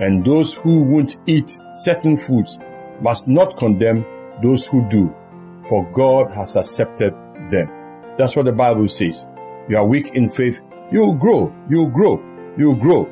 And 0.00 0.24
those 0.24 0.54
who 0.54 0.80
won't 0.80 1.18
eat 1.26 1.58
certain 1.74 2.16
foods 2.16 2.58
must 3.00 3.28
not 3.28 3.56
condemn 3.56 4.04
those 4.42 4.66
who 4.66 4.88
do, 4.88 5.14
for 5.68 5.84
God 5.92 6.30
has 6.30 6.56
accepted 6.56 7.12
them. 7.50 7.70
That's 8.16 8.34
what 8.34 8.46
the 8.46 8.52
Bible 8.52 8.88
says. 8.88 9.26
You 9.68 9.76
are 9.76 9.86
weak 9.86 10.14
in 10.14 10.28
faith, 10.28 10.60
you'll 10.90 11.14
grow, 11.14 11.54
you'll 11.68 11.90
grow, 11.90 12.22
you'll 12.56 12.74
grow. 12.74 13.06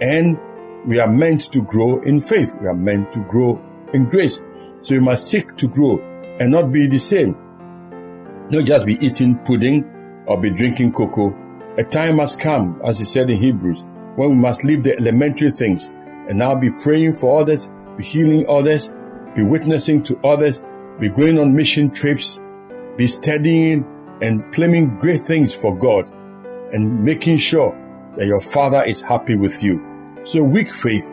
And 0.00 0.38
we 0.86 0.98
are 0.98 1.08
meant 1.08 1.52
to 1.52 1.62
grow 1.62 2.00
in 2.00 2.20
faith. 2.20 2.54
We 2.60 2.66
are 2.66 2.74
meant 2.74 3.12
to 3.12 3.20
grow 3.20 3.60
in 3.92 4.08
grace. 4.08 4.40
So 4.82 4.94
you 4.94 5.00
must 5.00 5.26
seek 5.26 5.56
to 5.56 5.68
grow 5.68 5.98
and 6.38 6.50
not 6.50 6.72
be 6.72 6.86
the 6.86 6.98
same. 6.98 7.36
Not 8.50 8.64
just 8.64 8.86
be 8.86 9.04
eating 9.04 9.36
pudding 9.38 9.84
or 10.26 10.40
be 10.40 10.50
drinking 10.50 10.92
cocoa. 10.92 11.36
A 11.76 11.84
time 11.84 12.16
must 12.16 12.40
come, 12.40 12.80
as 12.84 12.98
he 12.98 13.04
said 13.04 13.30
in 13.30 13.38
Hebrews, 13.38 13.84
when 14.16 14.30
we 14.30 14.36
must 14.36 14.64
leave 14.64 14.82
the 14.82 14.96
elementary 14.96 15.50
things 15.50 15.90
and 16.30 16.38
now 16.38 16.54
be 16.54 16.70
praying 16.70 17.12
for 17.12 17.40
others, 17.40 17.68
be 17.96 18.04
healing 18.04 18.46
others, 18.48 18.92
be 19.34 19.42
witnessing 19.42 20.00
to 20.04 20.16
others, 20.22 20.62
be 21.00 21.08
going 21.08 21.40
on 21.40 21.52
mission 21.52 21.90
trips, 21.90 22.40
be 22.96 23.08
studying 23.08 23.84
and 24.22 24.52
claiming 24.52 24.96
great 25.00 25.26
things 25.26 25.52
for 25.52 25.76
God 25.76 26.08
and 26.72 27.04
making 27.04 27.38
sure 27.38 27.76
that 28.16 28.26
your 28.26 28.40
father 28.40 28.84
is 28.84 29.00
happy 29.00 29.34
with 29.34 29.60
you. 29.60 29.84
So 30.22 30.44
weak 30.44 30.72
faith. 30.72 31.12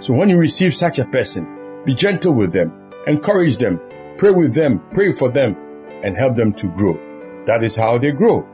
So 0.00 0.12
when 0.12 0.28
you 0.28 0.36
receive 0.36 0.76
such 0.76 0.98
a 0.98 1.06
person, 1.06 1.82
be 1.86 1.94
gentle 1.94 2.34
with 2.34 2.52
them, 2.52 2.70
encourage 3.06 3.56
them, 3.56 3.80
pray 4.18 4.32
with 4.32 4.52
them, 4.52 4.82
pray 4.92 5.12
for 5.12 5.30
them, 5.30 5.56
and 6.04 6.14
help 6.14 6.36
them 6.36 6.52
to 6.52 6.68
grow. 6.76 6.92
That 7.46 7.64
is 7.64 7.74
how 7.74 7.96
they 7.96 8.12
grow. 8.12 8.46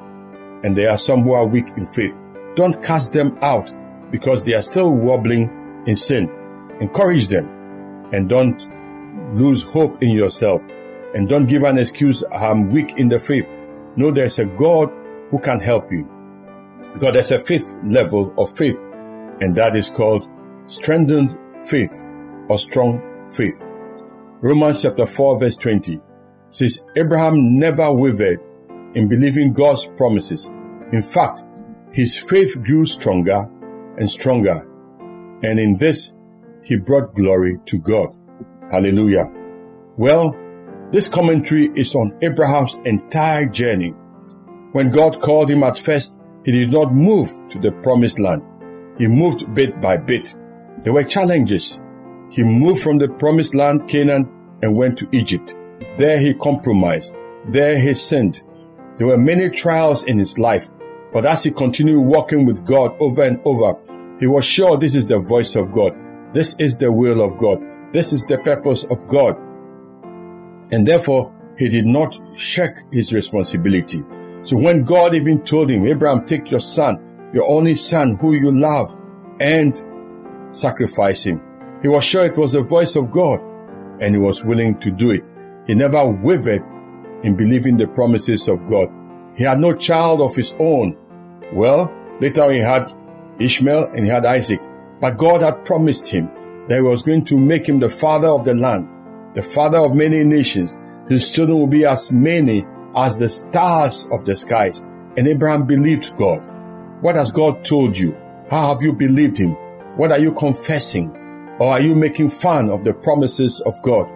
And 0.62 0.78
there 0.78 0.90
are 0.90 0.98
some 0.98 1.22
who 1.22 1.32
are 1.32 1.44
weak 1.44 1.66
in 1.76 1.86
faith. 1.86 2.16
Don't 2.54 2.80
cast 2.84 3.12
them 3.12 3.36
out 3.42 3.72
because 4.12 4.44
they 4.44 4.54
are 4.54 4.62
still 4.62 4.92
wobbling 4.92 5.63
in 5.86 5.96
sin. 5.96 6.30
Encourage 6.80 7.28
them 7.28 7.48
and 8.12 8.28
don't 8.28 8.66
lose 9.36 9.62
hope 9.62 10.02
in 10.02 10.10
yourself 10.10 10.62
and 11.14 11.28
don't 11.28 11.46
give 11.46 11.62
an 11.62 11.78
excuse, 11.78 12.24
I'm 12.32 12.70
weak 12.70 12.98
in 12.98 13.08
the 13.08 13.20
faith. 13.20 13.46
No, 13.96 14.10
there's 14.10 14.40
a 14.40 14.44
God 14.44 14.92
who 15.30 15.38
can 15.38 15.60
help 15.60 15.90
you. 15.92 16.08
Because 16.92 17.12
there's 17.12 17.30
a 17.30 17.38
fifth 17.38 17.72
level 17.84 18.34
of 18.36 18.56
faith, 18.56 18.78
and 19.40 19.54
that 19.54 19.76
is 19.76 19.90
called 19.90 20.28
strengthened 20.66 21.38
faith 21.66 21.92
or 22.48 22.58
strong 22.58 23.00
faith. 23.30 23.64
Romans 24.40 24.82
chapter 24.82 25.06
4 25.06 25.38
verse 25.38 25.56
20 25.56 26.00
says 26.50 26.82
Abraham 26.96 27.58
never 27.58 27.90
wavered 27.92 28.40
in 28.94 29.08
believing 29.08 29.52
God's 29.52 29.86
promises. 29.86 30.46
In 30.92 31.02
fact, 31.02 31.44
his 31.92 32.18
faith 32.18 32.60
grew 32.62 32.84
stronger 32.84 33.48
and 33.98 34.10
stronger. 34.10 34.66
And 35.44 35.60
in 35.60 35.76
this, 35.76 36.14
he 36.62 36.76
brought 36.76 37.14
glory 37.14 37.58
to 37.66 37.78
God. 37.78 38.16
Hallelujah. 38.70 39.30
Well, 39.98 40.34
this 40.90 41.06
commentary 41.06 41.70
is 41.74 41.94
on 41.94 42.16
Abraham's 42.22 42.76
entire 42.86 43.44
journey. 43.44 43.90
When 44.72 44.90
God 44.90 45.20
called 45.20 45.50
him 45.50 45.62
at 45.62 45.78
first, 45.78 46.16
he 46.46 46.52
did 46.52 46.72
not 46.72 46.94
move 46.94 47.30
to 47.50 47.58
the 47.58 47.72
promised 47.72 48.18
land. 48.18 48.42
He 48.96 49.06
moved 49.06 49.54
bit 49.54 49.82
by 49.82 49.98
bit. 49.98 50.34
There 50.82 50.94
were 50.94 51.04
challenges. 51.04 51.78
He 52.30 52.42
moved 52.42 52.82
from 52.82 52.96
the 52.96 53.08
promised 53.08 53.54
land, 53.54 53.86
Canaan, 53.86 54.26
and 54.62 54.74
went 54.74 54.96
to 54.98 55.08
Egypt. 55.12 55.54
There 55.98 56.18
he 56.18 56.32
compromised. 56.32 57.14
there 57.48 57.78
he 57.78 57.92
sinned. 57.92 58.42
There 58.96 59.08
were 59.08 59.18
many 59.18 59.50
trials 59.50 60.04
in 60.04 60.16
his 60.18 60.38
life, 60.38 60.70
but 61.12 61.26
as 61.26 61.42
he 61.44 61.50
continued 61.50 62.00
walking 62.00 62.46
with 62.46 62.64
God 62.64 62.96
over 62.98 63.22
and 63.22 63.40
over, 63.44 63.74
he 64.20 64.26
was 64.26 64.44
sure 64.44 64.76
this 64.76 64.94
is 64.94 65.08
the 65.08 65.18
voice 65.18 65.56
of 65.56 65.72
God. 65.72 65.94
This 66.32 66.54
is 66.58 66.76
the 66.76 66.90
will 66.90 67.20
of 67.20 67.36
God. 67.38 67.60
This 67.92 68.12
is 68.12 68.24
the 68.24 68.38
purpose 68.38 68.84
of 68.84 69.06
God. 69.06 69.36
And 70.72 70.86
therefore, 70.86 71.32
he 71.58 71.68
did 71.68 71.86
not 71.86 72.16
shirk 72.36 72.82
his 72.92 73.12
responsibility. 73.12 74.02
So 74.42 74.56
when 74.56 74.84
God 74.84 75.14
even 75.14 75.42
told 75.42 75.70
him, 75.70 75.86
Abraham, 75.86 76.26
take 76.26 76.50
your 76.50 76.60
son, 76.60 77.30
your 77.32 77.48
only 77.48 77.76
son 77.76 78.16
who 78.16 78.34
you 78.34 78.52
love, 78.52 78.96
and 79.40 79.80
sacrifice 80.52 81.24
him, 81.24 81.40
he 81.82 81.88
was 81.88 82.04
sure 82.04 82.24
it 82.24 82.36
was 82.36 82.52
the 82.52 82.62
voice 82.62 82.96
of 82.96 83.10
God 83.10 83.40
and 84.00 84.14
he 84.14 84.18
was 84.18 84.44
willing 84.44 84.78
to 84.80 84.90
do 84.90 85.10
it. 85.10 85.30
He 85.66 85.74
never 85.74 86.04
wavered 86.04 86.64
in 87.22 87.36
believing 87.36 87.76
the 87.76 87.86
promises 87.86 88.48
of 88.48 88.66
God. 88.68 88.88
He 89.36 89.44
had 89.44 89.60
no 89.60 89.72
child 89.72 90.20
of 90.20 90.34
his 90.34 90.52
own. 90.58 90.96
Well, 91.52 91.92
later 92.20 92.50
he 92.50 92.58
had 92.58 92.92
Ishmael 93.38 93.92
and 93.94 94.04
he 94.04 94.10
had 94.10 94.24
Isaac, 94.24 94.60
but 95.00 95.16
God 95.16 95.42
had 95.42 95.64
promised 95.64 96.08
him 96.08 96.30
that 96.68 96.76
he 96.76 96.82
was 96.82 97.02
going 97.02 97.24
to 97.26 97.38
make 97.38 97.68
him 97.68 97.80
the 97.80 97.88
father 97.88 98.28
of 98.28 98.44
the 98.44 98.54
land, 98.54 98.88
the 99.34 99.42
father 99.42 99.78
of 99.78 99.94
many 99.94 100.24
nations. 100.24 100.78
His 101.08 101.32
children 101.32 101.58
will 101.58 101.66
be 101.66 101.84
as 101.84 102.10
many 102.10 102.66
as 102.96 103.18
the 103.18 103.28
stars 103.28 104.06
of 104.10 104.24
the 104.24 104.36
skies. 104.36 104.80
And 105.16 105.28
Abraham 105.28 105.66
believed 105.66 106.16
God. 106.16 106.40
What 107.02 107.16
has 107.16 107.30
God 107.30 107.64
told 107.64 107.96
you? 107.96 108.16
How 108.50 108.72
have 108.72 108.82
you 108.82 108.92
believed 108.92 109.36
him? 109.36 109.52
What 109.96 110.12
are 110.12 110.18
you 110.18 110.32
confessing? 110.32 111.10
Or 111.58 111.72
are 111.72 111.80
you 111.80 111.94
making 111.94 112.30
fun 112.30 112.70
of 112.70 112.84
the 112.84 112.94
promises 112.94 113.60
of 113.60 113.80
God? 113.82 114.10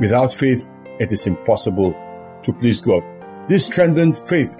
Without 0.00 0.32
faith, 0.32 0.66
it 0.98 1.12
is 1.12 1.26
impossible 1.26 1.94
to 2.42 2.52
please 2.52 2.80
God. 2.80 3.02
This 3.48 3.66
strengthened 3.66 4.18
faith 4.18 4.56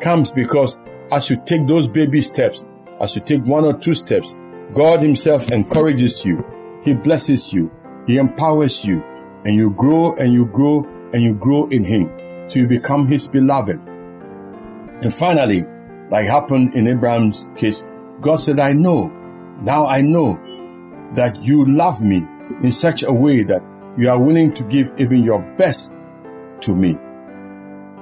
comes 0.00 0.30
because 0.30 0.76
as 1.10 1.30
you 1.30 1.42
take 1.44 1.66
those 1.66 1.88
baby 1.88 2.20
steps, 2.20 2.64
as 3.04 3.14
you 3.14 3.22
take 3.22 3.44
one 3.44 3.64
or 3.66 3.74
two 3.74 3.94
steps, 3.94 4.34
God 4.72 5.02
Himself 5.02 5.50
encourages 5.52 6.24
you. 6.24 6.42
He 6.82 6.94
blesses 6.94 7.52
you. 7.52 7.70
He 8.06 8.16
empowers 8.16 8.82
you. 8.82 9.02
And 9.44 9.54
you 9.54 9.70
grow 9.70 10.14
and 10.14 10.32
you 10.32 10.46
grow 10.46 10.84
and 11.12 11.22
you 11.22 11.34
grow 11.34 11.68
in 11.68 11.84
Him. 11.84 12.10
So 12.48 12.60
you 12.60 12.66
become 12.66 13.06
His 13.06 13.28
beloved. 13.28 13.78
And 13.78 15.12
finally, 15.12 15.66
like 16.10 16.26
happened 16.26 16.74
in 16.74 16.88
Abraham's 16.88 17.46
case, 17.56 17.84
God 18.22 18.36
said, 18.36 18.58
I 18.58 18.72
know, 18.72 19.08
now 19.60 19.86
I 19.86 20.00
know 20.00 20.40
that 21.14 21.36
you 21.42 21.66
love 21.66 22.00
me 22.00 22.26
in 22.62 22.72
such 22.72 23.02
a 23.02 23.12
way 23.12 23.42
that 23.42 23.62
you 23.98 24.08
are 24.08 24.18
willing 24.18 24.54
to 24.54 24.64
give 24.64 24.92
even 24.96 25.22
your 25.22 25.42
best 25.58 25.90
to 26.60 26.74
me. 26.74 26.94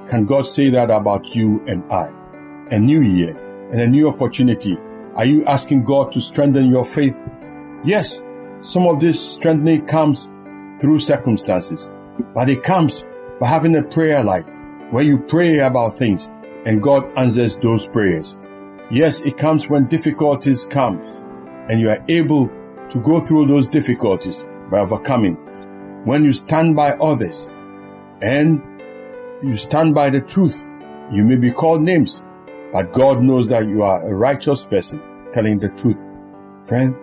Can 0.07 0.25
God 0.25 0.47
say 0.47 0.69
that 0.69 0.91
about 0.91 1.35
you 1.35 1.61
and 1.67 1.83
I? 1.91 2.09
A 2.71 2.79
new 2.79 3.01
year 3.01 3.37
and 3.71 3.81
a 3.81 3.87
new 3.87 4.07
opportunity. 4.07 4.77
Are 5.15 5.25
you 5.25 5.45
asking 5.45 5.83
God 5.83 6.11
to 6.13 6.21
strengthen 6.21 6.71
your 6.71 6.85
faith? 6.85 7.15
Yes, 7.83 8.23
some 8.61 8.87
of 8.87 8.99
this 8.99 9.19
strengthening 9.19 9.85
comes 9.85 10.31
through 10.79 11.01
circumstances, 11.01 11.91
but 12.33 12.49
it 12.49 12.63
comes 12.63 13.05
by 13.39 13.47
having 13.47 13.75
a 13.75 13.83
prayer 13.83 14.23
life 14.23 14.47
where 14.89 15.03
you 15.03 15.19
pray 15.19 15.59
about 15.59 15.99
things 15.99 16.31
and 16.65 16.81
God 16.81 17.11
answers 17.15 17.57
those 17.57 17.87
prayers. 17.87 18.39
Yes, 18.89 19.21
it 19.21 19.37
comes 19.37 19.69
when 19.69 19.87
difficulties 19.87 20.65
come 20.65 20.99
and 21.69 21.79
you 21.79 21.89
are 21.89 22.03
able 22.07 22.49
to 22.89 22.99
go 22.99 23.19
through 23.19 23.47
those 23.47 23.69
difficulties 23.69 24.47
by 24.71 24.79
overcoming. 24.79 25.35
When 26.05 26.25
you 26.25 26.33
stand 26.33 26.75
by 26.75 26.93
others 26.93 27.49
and 28.21 28.61
you 29.43 29.57
stand 29.57 29.93
by 29.93 30.09
the 30.09 30.21
truth, 30.21 30.65
you 31.11 31.23
may 31.23 31.35
be 31.35 31.51
called 31.51 31.81
names, 31.81 32.23
but 32.73 32.91
God 32.91 33.21
knows 33.21 33.47
that 33.49 33.67
you 33.67 33.83
are 33.83 34.05
a 34.05 34.13
righteous 34.13 34.65
person 34.65 35.01
telling 35.31 35.59
the 35.59 35.69
truth. 35.69 36.03
Friend, 36.67 36.95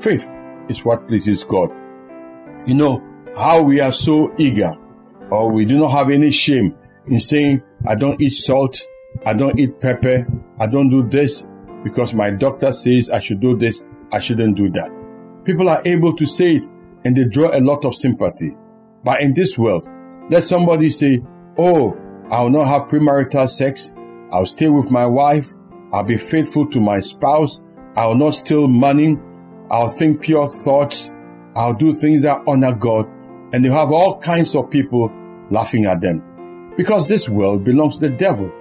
faith 0.00 0.26
is 0.68 0.84
what 0.84 1.08
pleases 1.08 1.42
God. 1.42 1.70
You 2.66 2.74
know 2.74 3.02
how 3.36 3.60
we 3.62 3.80
are 3.80 3.92
so 3.92 4.32
eager 4.38 4.74
or 5.30 5.50
we 5.50 5.64
do 5.64 5.76
not 5.76 5.88
have 5.88 6.10
any 6.10 6.30
shame 6.30 6.76
in 7.06 7.20
saying, 7.20 7.62
I 7.86 7.96
don't 7.96 8.20
eat 8.20 8.30
salt, 8.30 8.80
I 9.26 9.34
don't 9.34 9.58
eat 9.58 9.80
pepper, 9.80 10.26
I 10.58 10.66
don't 10.66 10.88
do 10.88 11.02
this 11.02 11.46
because 11.82 12.14
my 12.14 12.30
doctor 12.30 12.72
says 12.72 13.10
I 13.10 13.18
should 13.18 13.40
do 13.40 13.56
this, 13.56 13.82
I 14.12 14.20
shouldn't 14.20 14.56
do 14.56 14.70
that. 14.70 14.90
People 15.44 15.68
are 15.68 15.82
able 15.84 16.14
to 16.16 16.26
say 16.26 16.56
it 16.56 16.64
and 17.04 17.16
they 17.16 17.24
draw 17.24 17.56
a 17.56 17.60
lot 17.60 17.84
of 17.84 17.96
sympathy. 17.96 18.56
But 19.02 19.20
in 19.20 19.34
this 19.34 19.58
world, 19.58 19.88
let 20.30 20.44
somebody 20.44 20.90
say, 20.90 21.22
Oh, 21.56 21.96
I'll 22.30 22.50
not 22.50 22.68
have 22.68 22.82
premarital 22.82 23.48
sex. 23.48 23.94
I'll 24.30 24.46
stay 24.46 24.68
with 24.68 24.90
my 24.90 25.06
wife. 25.06 25.52
I'll 25.92 26.04
be 26.04 26.18
faithful 26.18 26.66
to 26.68 26.80
my 26.80 27.00
spouse. 27.00 27.60
I'll 27.96 28.14
not 28.14 28.34
steal 28.34 28.68
money. 28.68 29.18
I'll 29.70 29.88
think 29.88 30.22
pure 30.22 30.50
thoughts. 30.50 31.10
I'll 31.56 31.74
do 31.74 31.94
things 31.94 32.22
that 32.22 32.42
honor 32.46 32.72
God. 32.72 33.08
And 33.52 33.64
you 33.64 33.72
have 33.72 33.90
all 33.90 34.18
kinds 34.20 34.54
of 34.54 34.70
people 34.70 35.10
laughing 35.50 35.86
at 35.86 36.00
them. 36.00 36.74
Because 36.76 37.08
this 37.08 37.28
world 37.28 37.64
belongs 37.64 37.98
to 37.98 38.08
the 38.08 38.16
devil. 38.16 38.52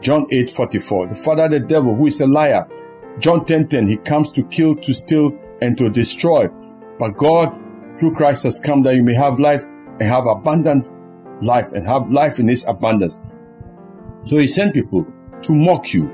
John 0.00 0.26
8 0.30 0.50
44. 0.50 1.08
The 1.08 1.16
father 1.16 1.44
of 1.44 1.50
the 1.50 1.60
devil, 1.60 1.94
who 1.94 2.06
is 2.06 2.20
a 2.20 2.26
liar. 2.26 2.68
John 3.18 3.44
10 3.44 3.68
10. 3.68 3.86
He 3.86 3.96
comes 3.96 4.32
to 4.32 4.44
kill, 4.44 4.76
to 4.76 4.94
steal, 4.94 5.36
and 5.60 5.76
to 5.78 5.90
destroy. 5.90 6.48
But 6.98 7.16
God, 7.16 7.62
through 7.98 8.14
Christ, 8.14 8.44
has 8.44 8.60
come 8.60 8.82
that 8.84 8.94
you 8.94 9.02
may 9.02 9.14
have 9.14 9.38
life 9.38 9.64
and 9.64 10.02
have 10.02 10.26
abundant 10.26 10.88
life 11.42 11.72
and 11.72 11.86
have 11.86 12.10
life 12.10 12.38
in 12.38 12.48
His 12.48 12.64
abundance. 12.66 13.18
So 14.24 14.38
He 14.38 14.48
sent 14.48 14.74
people 14.74 15.06
to 15.42 15.52
mock 15.54 15.92
you, 15.92 16.08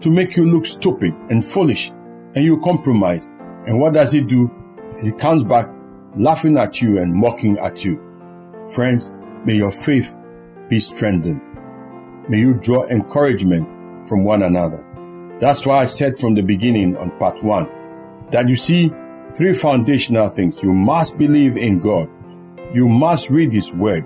to 0.00 0.10
make 0.10 0.36
you 0.36 0.50
look 0.50 0.66
stupid 0.66 1.14
and 1.30 1.44
foolish, 1.44 1.90
and 2.34 2.44
you 2.44 2.60
compromise. 2.60 3.26
And 3.66 3.78
what 3.78 3.94
does 3.94 4.12
He 4.12 4.20
do? 4.20 4.50
He 5.02 5.12
comes 5.12 5.44
back 5.44 5.68
laughing 6.16 6.58
at 6.58 6.80
you 6.80 6.98
and 6.98 7.12
mocking 7.12 7.58
at 7.58 7.84
you. 7.84 8.00
Friends, 8.68 9.10
may 9.44 9.54
your 9.54 9.72
faith 9.72 10.14
be 10.68 10.80
strengthened. 10.80 11.50
May 12.28 12.38
you 12.38 12.54
draw 12.54 12.86
encouragement 12.86 14.08
from 14.08 14.24
one 14.24 14.42
another. 14.42 14.84
That's 15.40 15.66
why 15.66 15.78
I 15.78 15.86
said 15.86 16.18
from 16.18 16.34
the 16.34 16.42
beginning 16.42 16.96
on 16.96 17.10
part 17.18 17.42
one 17.42 17.68
that 18.30 18.48
you 18.48 18.56
see 18.56 18.92
three 19.34 19.52
foundational 19.52 20.28
things. 20.28 20.62
You 20.62 20.72
must 20.72 21.18
believe 21.18 21.56
in 21.56 21.80
God. 21.80 22.08
You 22.72 22.88
must 22.88 23.30
read 23.30 23.52
His 23.52 23.72
Word. 23.72 24.04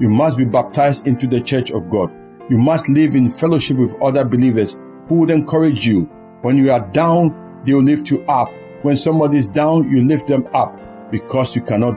You 0.00 0.08
must 0.08 0.36
be 0.36 0.44
baptized 0.44 1.06
into 1.06 1.26
the 1.26 1.40
church 1.40 1.70
of 1.70 1.90
God. 1.90 2.14
You 2.50 2.58
must 2.58 2.88
live 2.88 3.14
in 3.14 3.30
fellowship 3.30 3.76
with 3.76 3.94
other 4.02 4.24
believers 4.24 4.76
who 5.06 5.20
would 5.20 5.30
encourage 5.30 5.86
you. 5.86 6.02
When 6.42 6.58
you 6.58 6.72
are 6.72 6.80
down, 6.80 7.62
they 7.64 7.74
will 7.74 7.84
lift 7.84 8.10
you 8.10 8.24
up. 8.24 8.52
When 8.82 8.96
somebody 8.96 9.38
is 9.38 9.46
down, 9.46 9.88
you 9.88 10.04
lift 10.04 10.26
them 10.26 10.48
up 10.52 10.76
because 11.12 11.54
you 11.54 11.62
cannot 11.62 11.96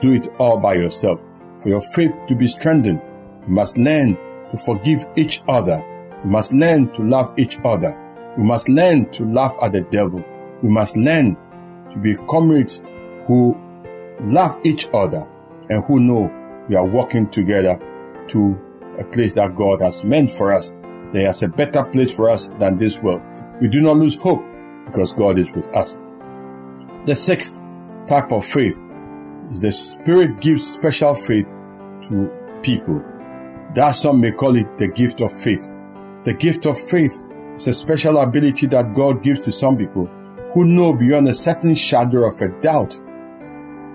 do 0.00 0.14
it 0.14 0.26
all 0.38 0.58
by 0.58 0.74
yourself. 0.74 1.20
For 1.62 1.68
your 1.68 1.80
faith 1.80 2.10
to 2.26 2.34
be 2.34 2.48
strengthened, 2.48 3.00
you 3.46 3.54
must 3.54 3.78
learn 3.78 4.16
to 4.50 4.56
forgive 4.56 5.06
each 5.14 5.40
other. 5.46 5.80
You 6.24 6.30
must 6.30 6.52
learn 6.52 6.90
to 6.94 7.02
love 7.04 7.32
each 7.38 7.60
other. 7.64 7.96
You 8.36 8.42
must 8.42 8.68
learn 8.68 9.08
to 9.10 9.24
laugh 9.24 9.56
at 9.62 9.70
the 9.70 9.82
devil. 9.82 10.18
You 10.64 10.68
must 10.68 10.96
learn 10.96 11.36
to 11.92 11.98
be 11.98 12.16
comrades 12.16 12.82
who 13.28 13.56
love 14.22 14.58
each 14.64 14.88
other 14.92 15.28
and 15.70 15.84
who 15.84 16.00
know 16.00 16.64
we 16.68 16.74
are 16.74 16.84
walking 16.84 17.28
together 17.28 17.78
to 18.26 18.58
a 18.98 19.04
place 19.04 19.34
that 19.34 19.56
God 19.56 19.80
has 19.80 20.04
meant 20.04 20.32
for 20.32 20.52
us. 20.52 20.74
There 21.12 21.30
is 21.30 21.42
a 21.42 21.48
better 21.48 21.84
place 21.84 22.14
for 22.14 22.30
us 22.30 22.46
than 22.58 22.78
this 22.78 22.98
world. 22.98 23.22
We 23.60 23.68
do 23.68 23.80
not 23.80 23.96
lose 23.96 24.14
hope 24.14 24.42
because 24.86 25.12
God 25.12 25.38
is 25.38 25.50
with 25.50 25.66
us. 25.68 25.96
The 27.06 27.14
sixth 27.14 27.60
type 28.06 28.32
of 28.32 28.44
faith 28.44 28.80
is 29.50 29.60
the 29.60 29.72
Spirit 29.72 30.40
gives 30.40 30.66
special 30.66 31.14
faith 31.14 31.46
to 32.08 32.30
people. 32.62 33.02
That 33.74 33.92
some 33.92 34.20
may 34.20 34.32
call 34.32 34.56
it 34.56 34.78
the 34.78 34.88
gift 34.88 35.20
of 35.20 35.32
faith. 35.32 35.70
The 36.24 36.34
gift 36.34 36.66
of 36.66 36.78
faith 36.78 37.16
is 37.56 37.68
a 37.68 37.74
special 37.74 38.18
ability 38.18 38.66
that 38.68 38.94
God 38.94 39.22
gives 39.22 39.44
to 39.44 39.52
some 39.52 39.76
people 39.76 40.06
who 40.54 40.64
know 40.64 40.92
beyond 40.92 41.28
a 41.28 41.34
certain 41.34 41.74
shadow 41.74 42.26
of 42.28 42.40
a 42.40 42.48
doubt 42.60 43.00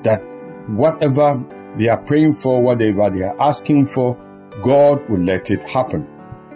that 0.04 0.22
whatever 0.70 1.44
they 1.78 1.88
are 1.88 2.02
praying 2.02 2.34
for, 2.34 2.62
whatever 2.62 3.10
they 3.10 3.24
are 3.24 3.40
asking 3.40 3.88
for, 3.88 4.18
God 4.62 5.08
will 5.10 5.20
let 5.20 5.52
it 5.52 5.64
happen. 5.70 6.08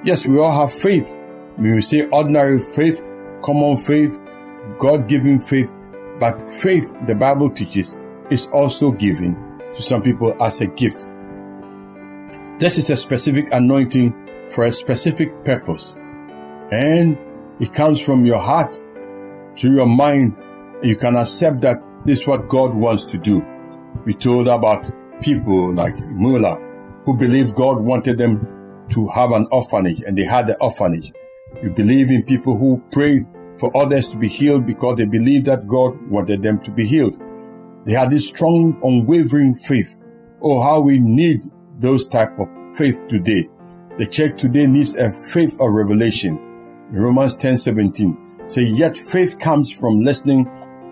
Yes, 0.03 0.25
we 0.25 0.39
all 0.39 0.51
have 0.51 0.73
faith. 0.73 1.15
We 1.57 1.81
say 1.81 2.07
ordinary 2.07 2.59
faith, 2.59 3.05
common 3.43 3.77
faith, 3.77 4.19
God 4.79 5.07
given 5.07 5.37
faith, 5.39 5.69
but 6.19 6.51
faith, 6.53 6.91
the 7.07 7.15
Bible 7.15 7.49
teaches, 7.49 7.95
is 8.29 8.47
also 8.47 8.91
given 8.91 9.35
to 9.75 9.81
some 9.81 10.01
people 10.01 10.35
as 10.43 10.61
a 10.61 10.67
gift. 10.67 11.05
This 12.59 12.77
is 12.77 12.89
a 12.89 12.97
specific 12.97 13.51
anointing 13.53 14.47
for 14.49 14.63
a 14.65 14.71
specific 14.71 15.43
purpose. 15.43 15.95
And 16.71 17.17
it 17.59 17.73
comes 17.73 17.99
from 17.99 18.25
your 18.25 18.39
heart 18.39 18.81
to 19.57 19.71
your 19.71 19.87
mind. 19.87 20.37
You 20.83 20.95
can 20.95 21.15
accept 21.15 21.61
that 21.61 21.77
this 22.05 22.21
is 22.21 22.27
what 22.27 22.47
God 22.47 22.73
wants 22.73 23.05
to 23.07 23.17
do. 23.17 23.45
We 24.05 24.13
told 24.13 24.47
about 24.47 24.89
people 25.21 25.73
like 25.73 25.97
Muller, 25.99 26.70
who 27.05 27.15
believed 27.17 27.55
God 27.55 27.79
wanted 27.79 28.17
them 28.17 28.85
to 28.89 29.07
have 29.07 29.31
an 29.31 29.47
orphanage 29.51 30.01
and 30.01 30.17
they 30.17 30.23
had 30.23 30.47
the 30.47 30.57
orphanage. 30.59 31.11
You 31.61 31.69
believe 31.69 32.11
in 32.11 32.23
people 32.23 32.57
who 32.57 32.81
prayed 32.91 33.25
for 33.57 33.75
others 33.75 34.11
to 34.11 34.17
be 34.17 34.27
healed 34.27 34.65
because 34.65 34.97
they 34.97 35.05
believed 35.05 35.45
that 35.47 35.67
God 35.67 35.99
wanted 36.09 36.41
them 36.41 36.59
to 36.63 36.71
be 36.71 36.85
healed. 36.85 37.19
They 37.85 37.93
had 37.93 38.11
this 38.11 38.27
strong, 38.27 38.79
unwavering 38.83 39.55
faith. 39.55 39.95
Oh, 40.41 40.61
how 40.61 40.81
we 40.81 40.99
need 40.99 41.43
those 41.79 42.07
type 42.07 42.37
of 42.39 42.47
faith 42.75 42.99
today. 43.07 43.49
The 43.97 44.05
church 44.05 44.39
today 44.39 44.67
needs 44.67 44.95
a 44.95 45.11
faith 45.11 45.59
of 45.59 45.71
revelation. 45.71 46.37
In 46.91 46.97
Romans 46.97 47.35
10 47.35 47.57
17 47.57 48.41
say, 48.45 48.63
Yet 48.63 48.97
faith 48.97 49.39
comes 49.39 49.71
from 49.71 50.01
listening 50.01 50.45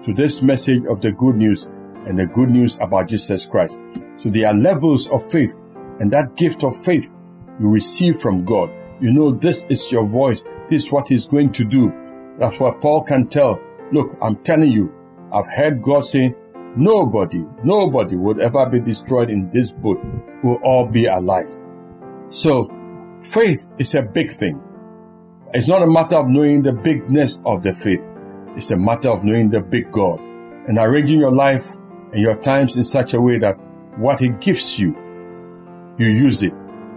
to 0.06 0.14
this 0.14 0.42
message 0.42 0.86
of 0.86 1.02
the 1.02 1.12
good 1.12 1.38
news 1.38 1.66
and 2.06 2.18
the 2.18 2.26
good 2.26 2.50
news 2.50 2.78
about 2.82 3.08
Jesus 3.08 3.46
Christ. 3.46 3.80
So 4.18 4.30
there 4.30 4.48
are 4.48 4.54
levels 4.54 5.08
of 5.10 5.30
faith, 5.32 5.56
and 6.00 6.12
that 6.12 6.36
gift 6.36 6.64
of 6.64 6.76
faith 6.76 7.12
you 7.60 7.70
receive 7.70 8.20
from 8.20 8.46
God. 8.46 8.72
You 9.02 9.14
know, 9.14 9.32
this 9.32 9.66
is 9.70 9.92
your 9.92 10.06
voice. 10.06 10.44
This 10.70 10.86
is 10.86 10.92
what 10.92 11.08
He's 11.08 11.28
going 11.28 11.52
to 11.54 11.66
do. 11.66 11.94
That's 12.38 12.60
what 12.60 12.82
Paul 12.82 13.04
can 13.04 13.28
tell. 13.28 13.62
Look, 13.92 14.18
I'm 14.22 14.38
telling 14.38 14.72
you, 14.72 14.94
I've 15.32 15.48
heard 15.48 15.82
God 15.82 16.06
saying, 16.06 16.36
nobody, 16.76 17.44
nobody 17.64 18.16
would 18.16 18.40
ever 18.40 18.66
be 18.66 18.80
destroyed 18.80 19.30
in 19.30 19.50
this 19.52 19.72
boat. 19.72 20.02
We'll 20.44 20.60
all 20.64 20.86
be 20.86 21.06
alive. 21.06 21.52
So, 22.30 22.72
faith 23.22 23.66
is 23.78 23.96
a 23.96 24.04
big 24.04 24.32
thing. 24.32 24.62
It's 25.54 25.68
not 25.68 25.82
a 25.82 25.88
matter 25.88 26.16
of 26.16 26.28
knowing 26.28 26.62
the 26.62 26.74
bigness 26.74 27.40
of 27.46 27.64
the 27.64 27.74
faith. 27.74 28.06
It's 28.56 28.72
a 28.72 28.78
matter 28.78 29.10
of 29.10 29.24
knowing 29.24 29.50
the 29.50 29.62
big 29.62 29.92
God 29.92 30.20
and 30.20 30.78
arranging 30.78 31.20
your 31.20 31.32
life 31.32 31.72
and 32.14 32.22
your 32.22 32.36
times 32.36 32.78
in 32.78 32.84
such 32.84 33.14
a 33.14 33.22
way 33.22 33.40
that 33.40 33.56
what 33.98 34.20
He 34.20 34.30
gives 34.30 34.80
you, 34.80 34.96
you 36.00 36.08
use 36.08 36.42
it. 36.42 36.54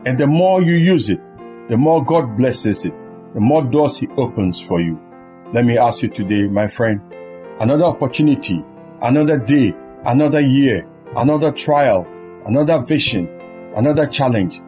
And 0.07 0.17
the 0.17 0.27
more 0.27 0.62
you 0.62 0.75
use 0.75 1.11
it, 1.11 1.21
the 1.69 1.77
more 1.77 2.05
God 2.05 2.37
blesses 2.37 2.85
it, 2.85 2.95
the 3.35 3.41
more 3.41 3.62
doors 3.62 3.99
He 3.99 4.09
opens 4.17 4.61
for 4.61 4.81
you. 4.81 5.01
Let 5.53 5.65
me 5.65 5.77
ask 5.77 6.03
you 6.03 6.09
today, 6.09 6.49
my 6.49 6.67
friend, 6.67 7.01
another 7.61 7.85
opportunity, 7.85 8.65
another 9.03 9.38
day, 9.38 9.75
another 10.05 10.41
year, 10.41 10.88
another 11.17 11.53
trial, 11.53 12.07
another 12.47 12.79
vision, 12.79 13.29
another 13.77 14.07
challenge. 14.07 14.61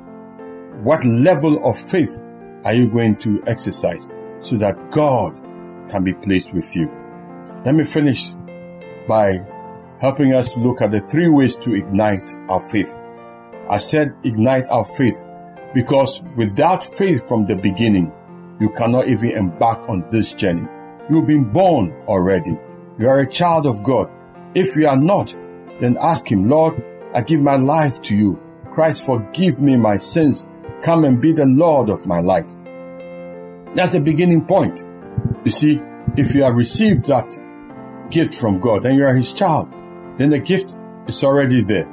What 0.83 1.05
level 1.05 1.64
of 1.66 1.79
faith 1.79 2.20
are 2.64 2.73
you 2.73 2.88
going 2.88 3.16
to 3.16 3.42
exercise 3.47 4.09
so 4.40 4.57
that 4.57 4.90
God 4.90 5.35
can 5.88 6.05
be 6.05 6.12
pleased 6.12 6.53
with 6.53 6.75
you? 6.77 6.90
Let 7.64 7.75
me 7.75 7.85
finish 7.85 8.33
by 9.09 9.40
helping 10.01 10.35
us 10.35 10.53
to 10.55 10.61
look 10.61 10.83
at 10.83 10.90
the 10.90 11.01
three 11.01 11.29
ways 11.29 11.57
to 11.57 11.75
ignite 11.75 12.33
our 12.49 12.61
faith. 12.61 12.93
I 13.68 13.79
said 13.79 14.14
ignite 14.24 14.68
our 14.68 14.85
faith 14.85 15.22
because 15.74 16.22
without 16.37 16.85
faith 16.85 17.27
from 17.27 17.46
the 17.46 17.57
beginning, 17.57 18.12
you 18.61 18.70
cannot 18.70 19.09
even 19.09 19.31
embark 19.31 19.88
on 19.88 20.07
this 20.09 20.33
journey. 20.33 20.68
You've 21.11 21.27
been 21.27 21.44
born 21.44 21.92
already. 22.07 22.59
You 22.98 23.09
are 23.09 23.20
a 23.20 23.31
child 23.31 23.66
of 23.66 23.83
God. 23.83 24.11
If 24.55 24.77
you 24.77 24.87
are 24.87 24.96
not, 24.96 25.35
then 25.81 25.96
ask 26.00 26.31
Him, 26.31 26.48
Lord, 26.48 26.83
I 27.12 27.22
give 27.22 27.40
my 27.40 27.57
life 27.57 28.00
to 28.03 28.16
you. 28.16 28.40
Christ, 28.72 29.05
forgive 29.05 29.61
me 29.61 29.77
my 29.77 29.96
sins. 29.96 30.44
Come 30.83 31.05
and 31.05 31.20
be 31.20 31.33
the 31.33 31.46
Lord 31.46 31.90
of 31.90 32.07
my 32.07 32.20
life. 32.20 32.46
That's 33.74 33.92
the 33.92 34.00
beginning 34.00 34.44
point. 34.44 34.87
You 35.44 35.50
see, 35.50 35.81
if 36.16 36.35
you 36.35 36.44
have 36.44 36.55
received 36.55 37.07
that 37.07 37.38
gift 38.11 38.35
from 38.35 38.61
God 38.61 38.87
and 38.87 38.96
you 38.96 39.05
are 39.05 39.14
His 39.14 39.33
child, 39.33 39.72
then 40.16 40.31
the 40.31 40.38
gift 40.38 40.77
is 41.09 41.24
already 41.24 41.62
there. 41.62 41.90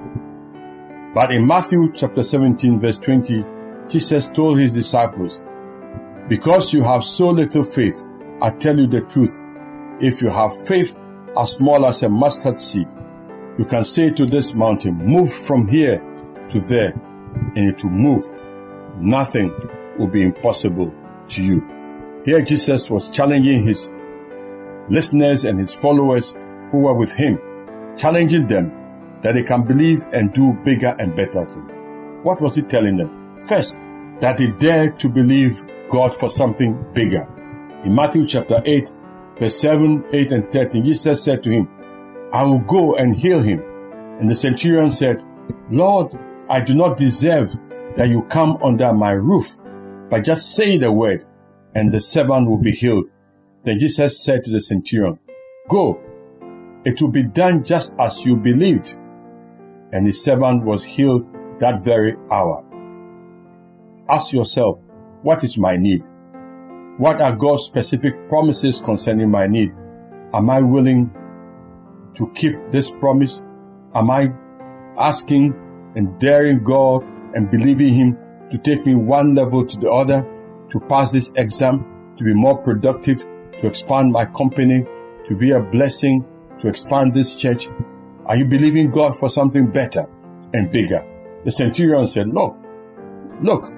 But 1.14 1.32
in 1.32 1.46
Matthew 1.46 1.92
chapter 1.94 2.24
17 2.24 2.80
verse 2.80 2.98
20, 3.00 3.44
Jesus 3.90 4.30
told 4.30 4.60
his 4.60 4.74
disciples, 4.74 5.42
because 6.30 6.72
you 6.72 6.82
have 6.84 7.04
so 7.04 7.30
little 7.30 7.64
faith, 7.64 8.02
I 8.42 8.52
tell 8.52 8.80
you 8.80 8.88
the 8.88 9.02
truth. 9.02 9.38
If 10.00 10.22
you 10.22 10.30
have 10.30 10.66
faith 10.66 10.98
as 11.38 11.52
small 11.52 11.86
as 11.86 12.04
a 12.04 12.10
mustard 12.10 12.60
seed, 12.60 12.88
you 13.58 13.66
can 13.66 13.84
say 13.84 14.12
to 14.12 14.26
this 14.26 14.54
mountain, 14.54 14.96
move 14.96 15.34
from 15.34 15.68
here 15.68 16.00
to 16.50 16.62
there, 16.62 16.94
and 17.56 17.70
it 17.70 17.84
will 17.84 17.92
move. 17.92 18.30
Nothing 18.98 19.52
will 19.98 20.08
be 20.08 20.22
impossible 20.22 20.94
to 21.30 21.44
you. 21.44 22.22
Here 22.24 22.42
Jesus 22.42 22.90
was 22.90 23.10
challenging 23.10 23.66
his 23.66 23.90
listeners 24.90 25.44
and 25.44 25.60
his 25.60 25.74
followers 25.74 26.34
who 26.72 26.80
were 26.80 26.94
with 26.94 27.14
him 27.14 27.40
challenging 27.98 28.48
them 28.48 28.72
that 29.22 29.34
they 29.34 29.44
can 29.44 29.64
believe 29.64 30.06
and 30.14 30.34
do 30.34 30.54
bigger 30.66 30.96
and 31.00 31.16
better 31.16 31.46
things. 31.46 31.72
What 32.24 32.42
was 32.42 32.56
he 32.56 32.62
telling 32.62 32.98
them? 32.98 33.44
First, 33.44 33.76
that 34.20 34.38
they 34.38 34.48
dare 34.48 34.92
to 34.92 35.10
believe 35.10 35.64
God 35.90 36.16
for 36.16 36.30
something 36.30 36.94
bigger. 36.94 37.28
In 37.84 37.96
Matthew 37.96 38.28
chapter 38.28 38.62
8, 38.64 38.90
verse 39.38 39.60
7, 39.60 40.06
8, 40.12 40.32
and 40.32 40.52
13, 40.52 40.86
Jesus 40.86 41.24
said 41.24 41.44
to 41.44 41.50
him, 41.50 41.68
I 42.32 42.44
will 42.44 42.60
go 42.60 42.96
and 42.96 43.16
heal 43.16 43.42
him. 43.42 43.62
And 44.20 44.30
the 44.30 44.36
centurion 44.36 44.92
said, 44.92 45.24
Lord, 45.70 46.16
I 46.50 46.62
do 46.62 46.76
not 46.76 46.98
deserve 46.98 47.52
that 47.98 48.10
you 48.10 48.22
come 48.24 48.58
under 48.62 48.94
my 48.94 49.12
roof, 49.12 49.52
but 50.10 50.24
just 50.24 50.56
say 50.56 50.78
the 50.78 50.92
word, 50.92 51.26
and 51.74 51.92
the 51.92 52.00
servant 52.00 52.48
will 52.48 52.62
be 52.62 52.72
healed. 52.72 53.06
Then 53.64 53.80
Jesus 53.80 54.24
said 54.24 54.44
to 54.46 54.52
the 54.52 54.62
centurion, 54.62 55.20
Go, 55.70 56.02
it 56.86 57.02
will 57.02 57.10
be 57.10 57.24
done 57.24 57.64
just 57.64 57.94
as 58.00 58.24
you 58.26 58.36
believed. 58.38 58.96
And 59.92 60.06
his 60.06 60.24
servant 60.24 60.64
was 60.64 60.84
healed 60.84 61.60
that 61.60 61.84
very 61.84 62.16
hour. 62.32 62.64
Ask 64.10 64.34
yourself, 64.34 64.80
what 65.22 65.44
is 65.44 65.58
my 65.58 65.78
need? 65.78 66.04
What 66.98 67.22
are 67.22 67.36
God's 67.36 67.64
specific 67.64 68.30
promises 68.30 68.82
concerning 68.82 69.30
my 69.30 69.48
need? 69.48 69.74
Am 70.34 70.50
I 70.50 70.62
willing 70.62 71.10
to 72.16 72.32
keep 72.36 72.56
this 72.72 72.90
promise? 72.90 73.42
Am 73.94 74.10
I 74.10 74.34
asking 74.98 75.54
and 75.96 76.20
daring 76.20 76.64
God 76.64 77.04
and 77.36 77.50
believing 77.50 77.94
Him 77.94 78.18
to 78.50 78.58
take 78.58 78.86
me 78.86 78.96
one 78.96 79.34
level 79.36 79.66
to 79.66 79.78
the 79.78 79.92
other, 79.92 80.26
to 80.70 80.80
pass 80.80 81.12
this 81.12 81.32
exam, 81.36 82.16
to 82.18 82.24
be 82.24 82.34
more 82.34 82.58
productive, 82.58 83.20
to 83.60 83.68
expand 83.68 84.12
my 84.12 84.26
company, 84.26 84.86
to 85.26 85.36
be 85.36 85.52
a 85.52 85.60
blessing, 85.60 86.26
to 86.60 86.68
expand 86.68 87.14
this 87.14 87.36
church? 87.36 87.68
Are 88.32 88.38
you 88.38 88.46
believing 88.46 88.92
God 88.92 89.18
for 89.18 89.30
something 89.30 89.68
better 89.68 90.08
and 90.54 90.72
bigger? 90.72 91.06
The 91.44 91.52
centurion 91.52 92.08
said, 92.08 92.30
Look, 92.30 92.56
look, 93.42 93.70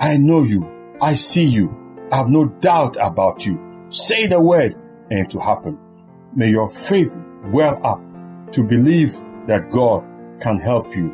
I 0.00 0.16
know 0.16 0.44
you. 0.44 0.96
I 1.02 1.12
see 1.12 1.44
you. 1.44 2.08
I 2.10 2.16
have 2.16 2.30
no 2.30 2.46
doubt 2.46 2.96
about 2.98 3.44
you. 3.44 3.86
Say 3.90 4.28
the 4.28 4.40
word 4.40 4.74
and 5.10 5.26
it 5.26 5.34
will 5.34 5.42
happen. 5.42 5.78
May 6.34 6.48
your 6.48 6.70
faith 6.70 7.14
well 7.44 7.86
up 7.86 8.52
to 8.54 8.66
believe 8.66 9.12
that 9.46 9.70
God 9.70 10.02
can 10.40 10.58
help 10.58 10.96
you 10.96 11.10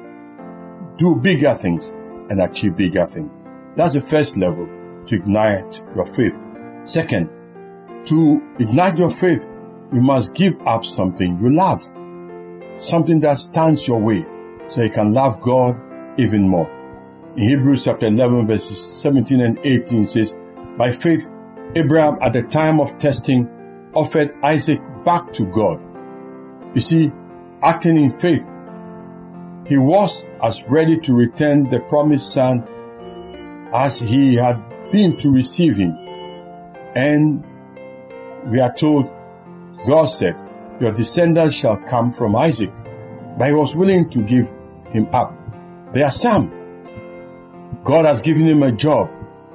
do 0.99 1.17
bigger 1.17 1.55
things 1.55 1.89
and 2.31 2.41
achieve 2.41 2.77
bigger 2.77 3.07
things. 3.07 3.33
That's 3.75 3.95
the 3.95 4.01
first 4.01 4.37
level 4.37 4.69
to 5.09 5.17
ignite 5.17 5.83
your 5.97 6.07
faith. 6.07 6.37
Second, 6.85 7.29
to 8.07 8.55
ignite 8.61 8.99
your 8.99 9.11
faith, 9.11 9.45
you 9.93 10.01
must 10.01 10.37
give 10.37 10.65
up 10.65 10.85
something 10.85 11.41
you 11.43 11.53
love. 11.53 11.85
Something 12.79 13.21
that 13.21 13.39
stands 13.39 13.89
your 13.89 14.01
way 14.01 14.25
so 14.69 14.83
you 14.83 14.91
can 14.91 15.13
love 15.13 15.41
God 15.41 15.77
even 16.19 16.49
more. 16.49 16.71
In 17.37 17.43
Hebrews 17.43 17.85
chapter 17.85 18.07
11 18.07 18.47
verses 18.47 18.81
17 19.03 19.41
and 19.41 19.59
18 19.65 20.07
says, 20.07 20.33
By 20.77 20.93
faith, 20.93 21.29
Abraham 21.75 22.19
at 22.23 22.33
the 22.33 22.43
time 22.43 22.81
of 22.81 22.99
testing 22.99 23.49
offered 23.95 24.33
Isaac 24.43 24.81
back 25.05 25.33
to 25.35 25.45
God. 25.47 25.81
You 26.75 26.81
see, 26.81 27.11
acting 27.63 27.97
in 27.97 28.11
faith, 28.11 28.47
he 29.67 29.77
was 29.77 30.25
as 30.43 30.63
ready 30.65 30.99
to 31.01 31.15
return 31.15 31.69
the 31.69 31.81
promised 31.81 32.33
son 32.33 32.63
as 33.75 33.99
he 33.99 34.35
had 34.35 34.63
been 34.93 35.17
to 35.19 35.33
receive 35.33 35.77
him. 35.77 35.91
And 36.95 37.45
we 38.47 38.61
are 38.61 38.73
told 38.73 39.11
God 39.87 40.07
said, 40.07 40.37
Your 40.81 40.93
descendants 40.93 41.57
shall 41.57 41.77
come 41.77 42.13
from 42.13 42.37
Isaac. 42.37 42.73
But 43.37 43.49
he 43.49 43.55
was 43.55 43.75
willing 43.75 44.09
to 44.11 44.23
give 44.23 44.49
him 44.91 45.09
up. 45.13 45.35
There 45.93 46.05
are 46.05 46.13
some. 46.13 46.51
God 47.85 48.05
has 48.05 48.23
given 48.23 48.47
him 48.47 48.63
a 48.63 48.71
job, 48.71 49.11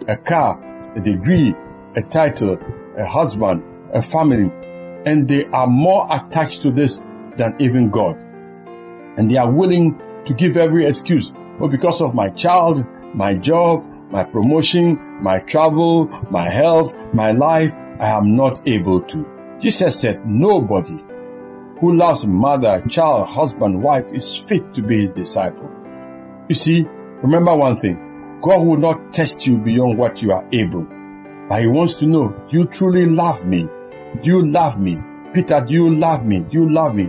a 0.07 0.17
car, 0.17 0.59
a 0.95 0.99
degree, 0.99 1.55
a 1.95 2.01
title, 2.01 2.59
a 2.97 3.05
husband, 3.05 3.63
a 3.93 4.01
family, 4.01 4.51
and 5.05 5.27
they 5.27 5.45
are 5.45 5.67
more 5.67 6.07
attached 6.09 6.62
to 6.63 6.71
this 6.71 6.99
than 7.38 7.55
even 7.59 7.89
God. 7.89 8.17
And 9.17 9.29
they 9.29 9.38
are 9.38 9.49
willing 9.49 10.01
to 10.25 10.33
give 10.33 10.57
every 10.57 10.86
excuse. 10.86 11.31
Well, 11.59 11.69
because 11.69 12.01
of 12.01 12.15
my 12.15 12.29
child, 12.29 12.86
my 13.13 13.33
job, 13.33 13.86
my 14.12 14.23
promotion, 14.23 15.21
my 15.23 15.39
travel, 15.39 16.07
my 16.29 16.49
health, 16.49 16.95
my 17.13 17.31
life, 17.31 17.73
I 17.99 18.09
am 18.09 18.36
not 18.36 18.67
able 18.67 19.01
to. 19.01 19.57
Jesus 19.59 19.99
said, 19.99 20.25
Nobody 20.25 21.03
who 21.84 21.96
loves 21.96 22.26
mother, 22.26 22.82
child, 22.88 23.28
husband, 23.28 23.82
wife 23.82 24.06
is 24.13 24.38
fit 24.38 24.74
to 24.74 24.82
be 24.82 25.02
his 25.02 25.12
disciple. 25.12 25.69
You 26.48 26.56
see, 26.56 26.88
Remember 27.24 27.56
one 27.56 27.80
thing 27.80 28.39
God 28.41 28.65
will 28.65 28.76
not 28.76 29.13
test 29.13 29.48
you 29.48 29.58
beyond 29.58 29.98
what 29.98 30.22
you 30.22 30.34
are 30.34 30.46
able, 30.52 30.86
but 31.48 31.62
He 31.62 31.67
wants 31.67 31.96
to 31.96 32.06
know 32.06 32.36
do 32.50 32.58
you 32.58 32.65
truly 32.65 33.06
love 33.06 33.46
me? 33.46 33.63
Do 34.22 34.30
you 34.30 34.46
love 34.46 34.78
me? 34.78 35.02
Peter, 35.34 35.63
do 35.65 35.74
you 35.74 35.89
love 35.96 36.26
me? 36.26 36.41
Do 36.41 36.58
you 36.58 36.69
love 36.69 36.98
me? 36.98 37.06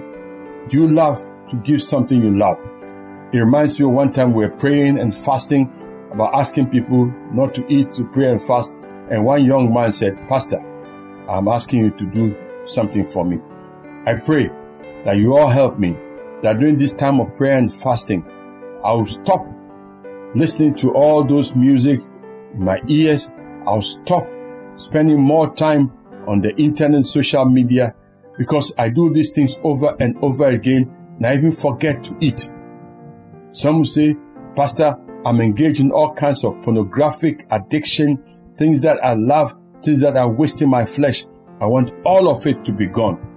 Do 0.69 0.77
you 0.77 0.87
love 0.87 1.21
to 1.49 1.57
give 1.57 1.83
something 1.83 2.23
you 2.23 2.31
love? 2.31 2.61
It 3.33 3.39
reminds 3.39 3.81
me 3.81 3.87
of 3.87 3.91
one 3.91 4.13
time 4.13 4.33
we 4.33 4.45
were 4.45 4.55
praying 4.57 5.01
and 5.01 5.15
fasting 5.15 5.69
about 6.13 6.33
asking 6.33 6.71
people 6.71 7.07
not 7.33 7.53
to 7.55 7.67
eat, 7.69 7.91
to 7.95 8.05
pray 8.05 8.31
and 8.31 8.41
fast. 8.41 8.73
And 9.11 9.25
one 9.25 9.45
young 9.45 9.75
man 9.75 9.93
said, 9.93 10.17
Pastor, 10.29 10.61
I'm 11.29 11.49
asking 11.49 11.81
you 11.81 11.91
to 11.91 12.07
do 12.07 12.37
something 12.67 13.05
for 13.05 13.25
me. 13.25 13.41
I 14.07 14.15
pray 14.15 14.49
that 15.05 15.17
you 15.17 15.37
all 15.37 15.49
help 15.49 15.79
me, 15.79 15.97
that 16.43 16.59
during 16.59 16.79
this 16.79 16.93
time 16.93 17.21
of 17.21 17.37
prayer 17.37 17.59
and 17.59 17.73
fasting, 17.73 18.25
I'll 18.83 19.07
stop 19.07 19.47
listening 20.35 20.75
to 20.77 20.93
all 20.93 21.25
those 21.25 21.55
music 21.55 22.01
in 22.53 22.64
my 22.64 22.81
ears. 22.88 23.29
I'll 23.67 23.83
stop 23.83 24.29
spending 24.75 25.21
more 25.21 25.55
time 25.55 25.93
on 26.27 26.40
the 26.40 26.55
internet, 26.57 27.07
social 27.07 27.45
media, 27.45 27.95
because 28.37 28.73
I 28.79 28.88
do 28.88 29.12
these 29.12 29.33
things 29.33 29.57
over 29.62 29.97
and 30.01 30.17
over 30.23 30.47
again 30.47 30.95
and 31.17 31.27
I 31.27 31.35
even 31.35 31.53
forget 31.53 32.03
to 32.05 32.17
eat. 32.21 32.51
Some 33.53 33.79
will 33.79 33.85
say, 33.85 34.17
Pastor, 34.57 34.99
I'm 35.25 35.40
engaged 35.40 35.81
in 35.81 35.90
all 35.90 36.12
kinds 36.12 36.45
of 36.45 36.61
pornographic 36.62 37.47
addiction, 37.51 38.23
things 38.57 38.81
that 38.83 39.03
I 39.05 39.14
love, 39.14 39.57
things 39.83 40.01
that 40.01 40.17
are 40.17 40.29
wasting 40.29 40.69
my 40.69 40.85
flesh. 40.85 41.25
I 41.61 41.67
want 41.67 41.93
all 42.05 42.29
of 42.29 42.47
it 42.47 42.64
to 42.64 42.73
be 42.73 42.87
gone. 42.87 43.34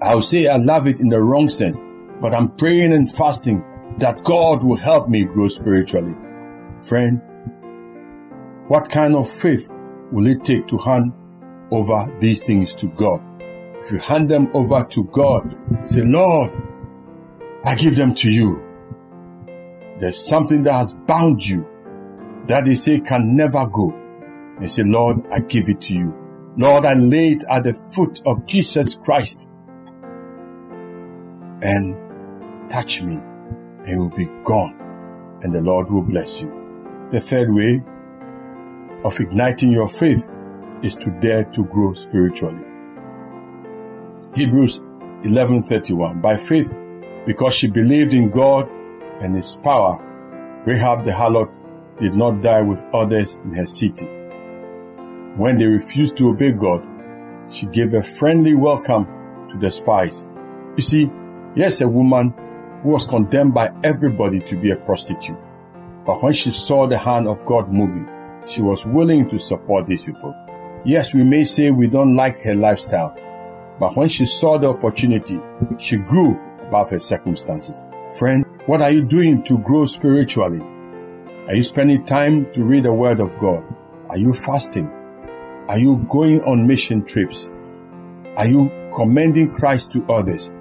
I'll 0.00 0.22
say 0.22 0.46
I 0.46 0.56
love 0.56 0.86
it 0.86 1.00
in 1.00 1.08
the 1.08 1.20
wrong 1.20 1.50
sense, 1.50 1.76
but 2.20 2.32
I'm 2.32 2.50
praying 2.50 2.92
and 2.92 3.12
fasting 3.12 3.64
that 3.98 4.22
God 4.22 4.62
will 4.62 4.76
help 4.76 5.08
me 5.08 5.24
grow 5.24 5.48
spiritually. 5.48 6.14
Friend, 6.84 7.20
what 8.68 8.88
kind 8.88 9.16
of 9.16 9.28
faith 9.28 9.68
will 10.12 10.28
it 10.28 10.44
take 10.44 10.68
to 10.68 10.78
hand 10.78 11.12
over 11.72 12.16
these 12.20 12.44
things 12.44 12.74
to 12.76 12.86
God? 12.86 13.20
If 13.80 13.90
you 13.90 13.98
hand 13.98 14.28
them 14.28 14.48
over 14.54 14.84
to 14.84 15.04
God, 15.04 15.56
say, 15.88 16.02
Lord, 16.02 16.56
I 17.64 17.74
give 17.74 17.96
them 17.96 18.14
to 18.16 18.30
you. 18.30 18.62
There's 19.98 20.24
something 20.24 20.62
that 20.62 20.74
has 20.74 20.94
bound 20.94 21.44
you 21.44 21.66
that 22.46 22.66
they 22.66 22.76
say 22.76 23.00
can 23.00 23.34
never 23.34 23.66
go. 23.66 23.92
They 24.60 24.68
say, 24.68 24.84
Lord, 24.84 25.26
I 25.32 25.40
give 25.40 25.68
it 25.68 25.80
to 25.82 25.94
you. 25.94 26.14
Lord, 26.56 26.84
I 26.84 26.94
lay 26.94 27.30
it 27.30 27.44
at 27.50 27.64
the 27.64 27.74
foot 27.74 28.20
of 28.26 28.46
Jesus 28.46 28.94
Christ 28.94 29.48
and 31.62 32.70
touch 32.70 33.02
me 33.02 33.16
and 33.16 33.88
you 33.88 34.00
will 34.00 34.16
be 34.16 34.26
gone 34.44 34.74
and 35.42 35.52
the 35.52 35.60
Lord 35.60 35.90
will 35.90 36.02
bless 36.02 36.40
you. 36.40 36.52
The 37.10 37.20
third 37.20 37.52
way 37.52 37.82
of 39.04 39.18
igniting 39.20 39.72
your 39.72 39.88
faith 39.88 40.28
is 40.82 40.96
to 40.96 41.10
dare 41.20 41.44
to 41.44 41.64
grow 41.64 41.92
spiritually. 41.92 42.64
Hebrews 44.34 44.80
11:31 45.22 46.20
By 46.20 46.36
faith 46.36 46.76
because 47.26 47.54
she 47.54 47.68
believed 47.68 48.12
in 48.12 48.30
God 48.30 48.68
and 49.20 49.34
his 49.34 49.56
power, 49.56 49.98
Rahab 50.64 51.04
the 51.04 51.12
harlot 51.12 51.50
did 52.00 52.14
not 52.14 52.42
die 52.42 52.62
with 52.62 52.84
others 52.92 53.34
in 53.44 53.52
her 53.52 53.66
city. 53.66 54.06
When 55.36 55.56
they 55.56 55.66
refused 55.66 56.16
to 56.18 56.30
obey 56.30 56.52
God, 56.52 56.86
she 57.50 57.66
gave 57.66 57.94
a 57.94 58.02
friendly 58.02 58.54
welcome 58.54 59.06
to 59.50 59.56
the 59.56 59.70
spies. 59.70 60.24
You 60.76 60.82
see, 60.82 61.10
yes, 61.54 61.80
a 61.80 61.88
woman 61.88 62.34
who 62.82 62.90
was 62.90 63.06
condemned 63.06 63.54
by 63.54 63.72
everybody 63.84 64.40
to 64.40 64.56
be 64.56 64.70
a 64.70 64.76
prostitute. 64.76 65.36
But 66.06 66.22
when 66.22 66.32
she 66.32 66.50
saw 66.50 66.86
the 66.86 66.98
hand 66.98 67.28
of 67.28 67.44
God 67.44 67.70
moving, 67.70 68.08
she 68.46 68.62
was 68.62 68.86
willing 68.86 69.28
to 69.28 69.38
support 69.38 69.86
these 69.86 70.04
people. 70.04 70.34
Yes, 70.84 71.12
we 71.12 71.24
may 71.24 71.44
say 71.44 71.70
we 71.70 71.86
don't 71.86 72.14
like 72.14 72.40
her 72.40 72.54
lifestyle, 72.54 73.16
but 73.78 73.96
when 73.96 74.08
she 74.08 74.26
saw 74.26 74.58
the 74.58 74.70
opportunity, 74.70 75.40
she 75.78 75.96
grew 75.96 76.38
above 76.62 76.90
her 76.90 77.00
circumstances. 77.00 77.84
Friend, 78.14 78.44
what 78.66 78.80
are 78.80 78.90
you 78.90 79.04
doing 79.04 79.42
to 79.44 79.58
grow 79.58 79.86
spiritually? 79.86 80.60
Are 81.48 81.54
you 81.54 81.62
spending 81.62 82.04
time 82.04 82.50
to 82.52 82.64
read 82.64 82.84
the 82.84 82.92
Word 82.92 83.20
of 83.20 83.38
God? 83.38 83.64
Are 84.08 84.16
you 84.16 84.32
fasting? 84.32 84.88
Are 85.68 85.78
you 85.78 85.96
going 86.08 86.42
on 86.44 86.66
mission 86.66 87.04
trips? 87.04 87.50
Are 88.36 88.46
you 88.46 88.70
commending 88.94 89.50
Christ 89.50 89.92
to 89.92 90.04
others? 90.06 90.52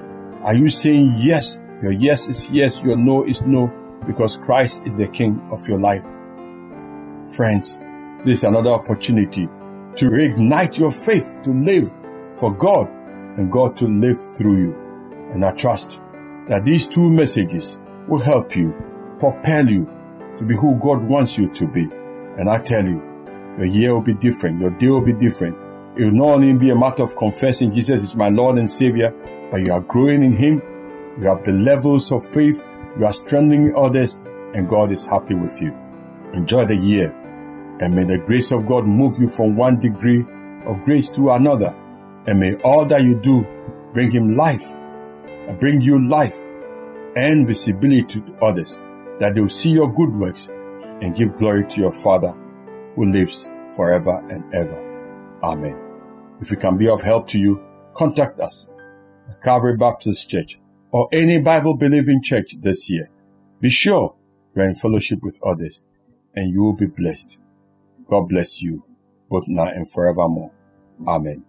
Are 0.48 0.56
you 0.56 0.70
saying 0.70 1.16
yes? 1.18 1.60
Your 1.84 1.92
yes 1.92 2.30
is 2.30 2.50
yes, 2.50 2.82
your 2.82 2.96
no 2.96 3.26
is 3.26 3.42
no, 3.42 3.68
because 4.08 4.38
Christ 4.38 4.82
is 4.86 4.96
the 4.96 5.10
King 5.10 5.46
of 5.52 5.68
your 5.68 5.78
life. 5.78 6.06
Friends, 7.36 7.78
this 8.24 8.40
is 8.40 8.44
another 8.46 8.70
opportunity 8.70 9.48
to 9.98 10.10
reignite 10.10 10.78
your 10.78 10.94
faith 10.94 11.42
to 11.44 11.50
live 11.52 11.94
for 12.32 12.54
God 12.54 12.88
and 13.38 13.52
God 13.52 13.76
to 13.76 13.88
live 13.90 14.18
through 14.36 14.58
you. 14.68 15.30
And 15.34 15.44
I 15.44 15.52
trust 15.52 16.00
that 16.48 16.64
these 16.64 16.88
two 16.88 17.12
messages 17.12 17.78
will 18.08 18.22
help 18.22 18.56
you, 18.56 18.74
propel 19.20 19.70
you 19.70 19.86
to 20.38 20.46
be 20.46 20.56
who 20.56 20.80
God 20.80 21.04
wants 21.04 21.38
you 21.38 21.50
to 21.56 21.68
be. 21.68 21.90
And 22.38 22.50
I 22.50 22.60
tell 22.60 22.86
you, 22.88 23.04
your 23.58 23.66
year 23.66 23.94
will 23.94 24.00
be 24.00 24.14
different, 24.14 24.62
your 24.62 24.72
day 24.72 24.88
will 24.88 25.02
be 25.02 25.12
different. 25.12 25.58
It 25.98 26.06
will 26.06 26.12
not 26.12 26.36
only 26.36 26.54
be 26.54 26.70
a 26.70 26.76
matter 26.76 27.02
of 27.02 27.18
confessing 27.18 27.72
Jesus 27.72 28.04
is 28.04 28.16
my 28.16 28.30
Lord 28.30 28.60
and 28.60 28.70
Savior, 28.70 29.12
but 29.50 29.66
you 29.66 29.72
are 29.72 29.82
growing 29.82 30.22
in 30.22 30.32
Him, 30.32 30.62
you 31.20 31.28
have 31.28 31.44
the 31.44 31.54
levels 31.54 32.12
of 32.12 32.24
faith, 32.24 32.62
you 33.00 33.06
are 33.06 33.14
strengthening 33.14 33.76
others, 33.76 34.14
and 34.54 34.70
God 34.70 34.92
is 34.92 35.06
happy 35.06 35.34
with 35.34 35.60
you. 35.60 35.76
Enjoy 36.34 36.66
the 36.66 36.76
year, 36.76 37.12
and 37.80 37.96
may 37.96 38.04
the 38.04 38.20
grace 38.20 38.52
of 38.52 38.68
God 38.68 38.86
move 38.86 39.18
you 39.18 39.28
from 39.28 39.56
one 39.56 39.80
degree 39.80 40.24
of 40.66 40.84
grace 40.86 41.10
to 41.10 41.32
another, 41.32 41.76
and 42.28 42.40
may 42.40 42.54
all 42.58 42.86
that 42.86 43.04
you 43.04 43.20
do 43.20 43.48
bring 43.94 44.12
Him 44.12 44.36
life 44.36 44.70
and 44.70 45.60
bring 45.60 45.82
you 45.82 46.08
life 46.08 46.38
and 47.16 47.48
visibility 47.48 48.22
to 48.22 48.36
others, 48.40 48.78
that 49.20 49.34
they 49.34 49.42
will 49.42 49.50
see 49.50 49.72
your 49.72 49.92
good 49.92 50.14
works 50.14 50.48
and 51.02 51.16
give 51.16 51.38
glory 51.38 51.66
to 51.66 51.82
your 51.82 51.94
Father 51.94 52.36
who 52.96 53.06
lives 53.06 53.50
forever 53.76 54.24
and 54.30 54.54
ever. 54.54 54.84
Amen. 55.42 55.87
If 56.40 56.52
we 56.52 56.58
can 56.58 56.78
be 56.78 56.88
of 56.88 57.02
help 57.02 57.28
to 57.30 57.40
you, 57.40 57.64
contact 57.94 58.40
us 58.40 58.68
at 59.30 59.42
Calvary 59.42 59.76
Baptist 59.76 60.30
Church 60.30 60.60
or 60.92 61.10
any 61.12 61.40
Bible 61.40 61.74
believing 61.74 62.22
church 62.22 62.56
this 62.60 62.90
year. 62.90 63.10
Be 63.60 63.70
sure 63.70 64.16
you 64.56 64.62
are 64.62 64.70
in 64.70 64.76
fellowship 64.76 65.24
with 65.24 65.40
others 65.44 65.84
and 66.36 66.52
you 66.52 66.62
will 66.62 66.74
be 66.74 66.86
blessed. 66.86 67.42
God 68.08 68.30
bless 68.30 68.62
you 68.62 68.84
both 69.30 69.48
now 69.48 69.66
and 69.66 69.90
forevermore. 69.90 70.52
Amen. 71.08 71.44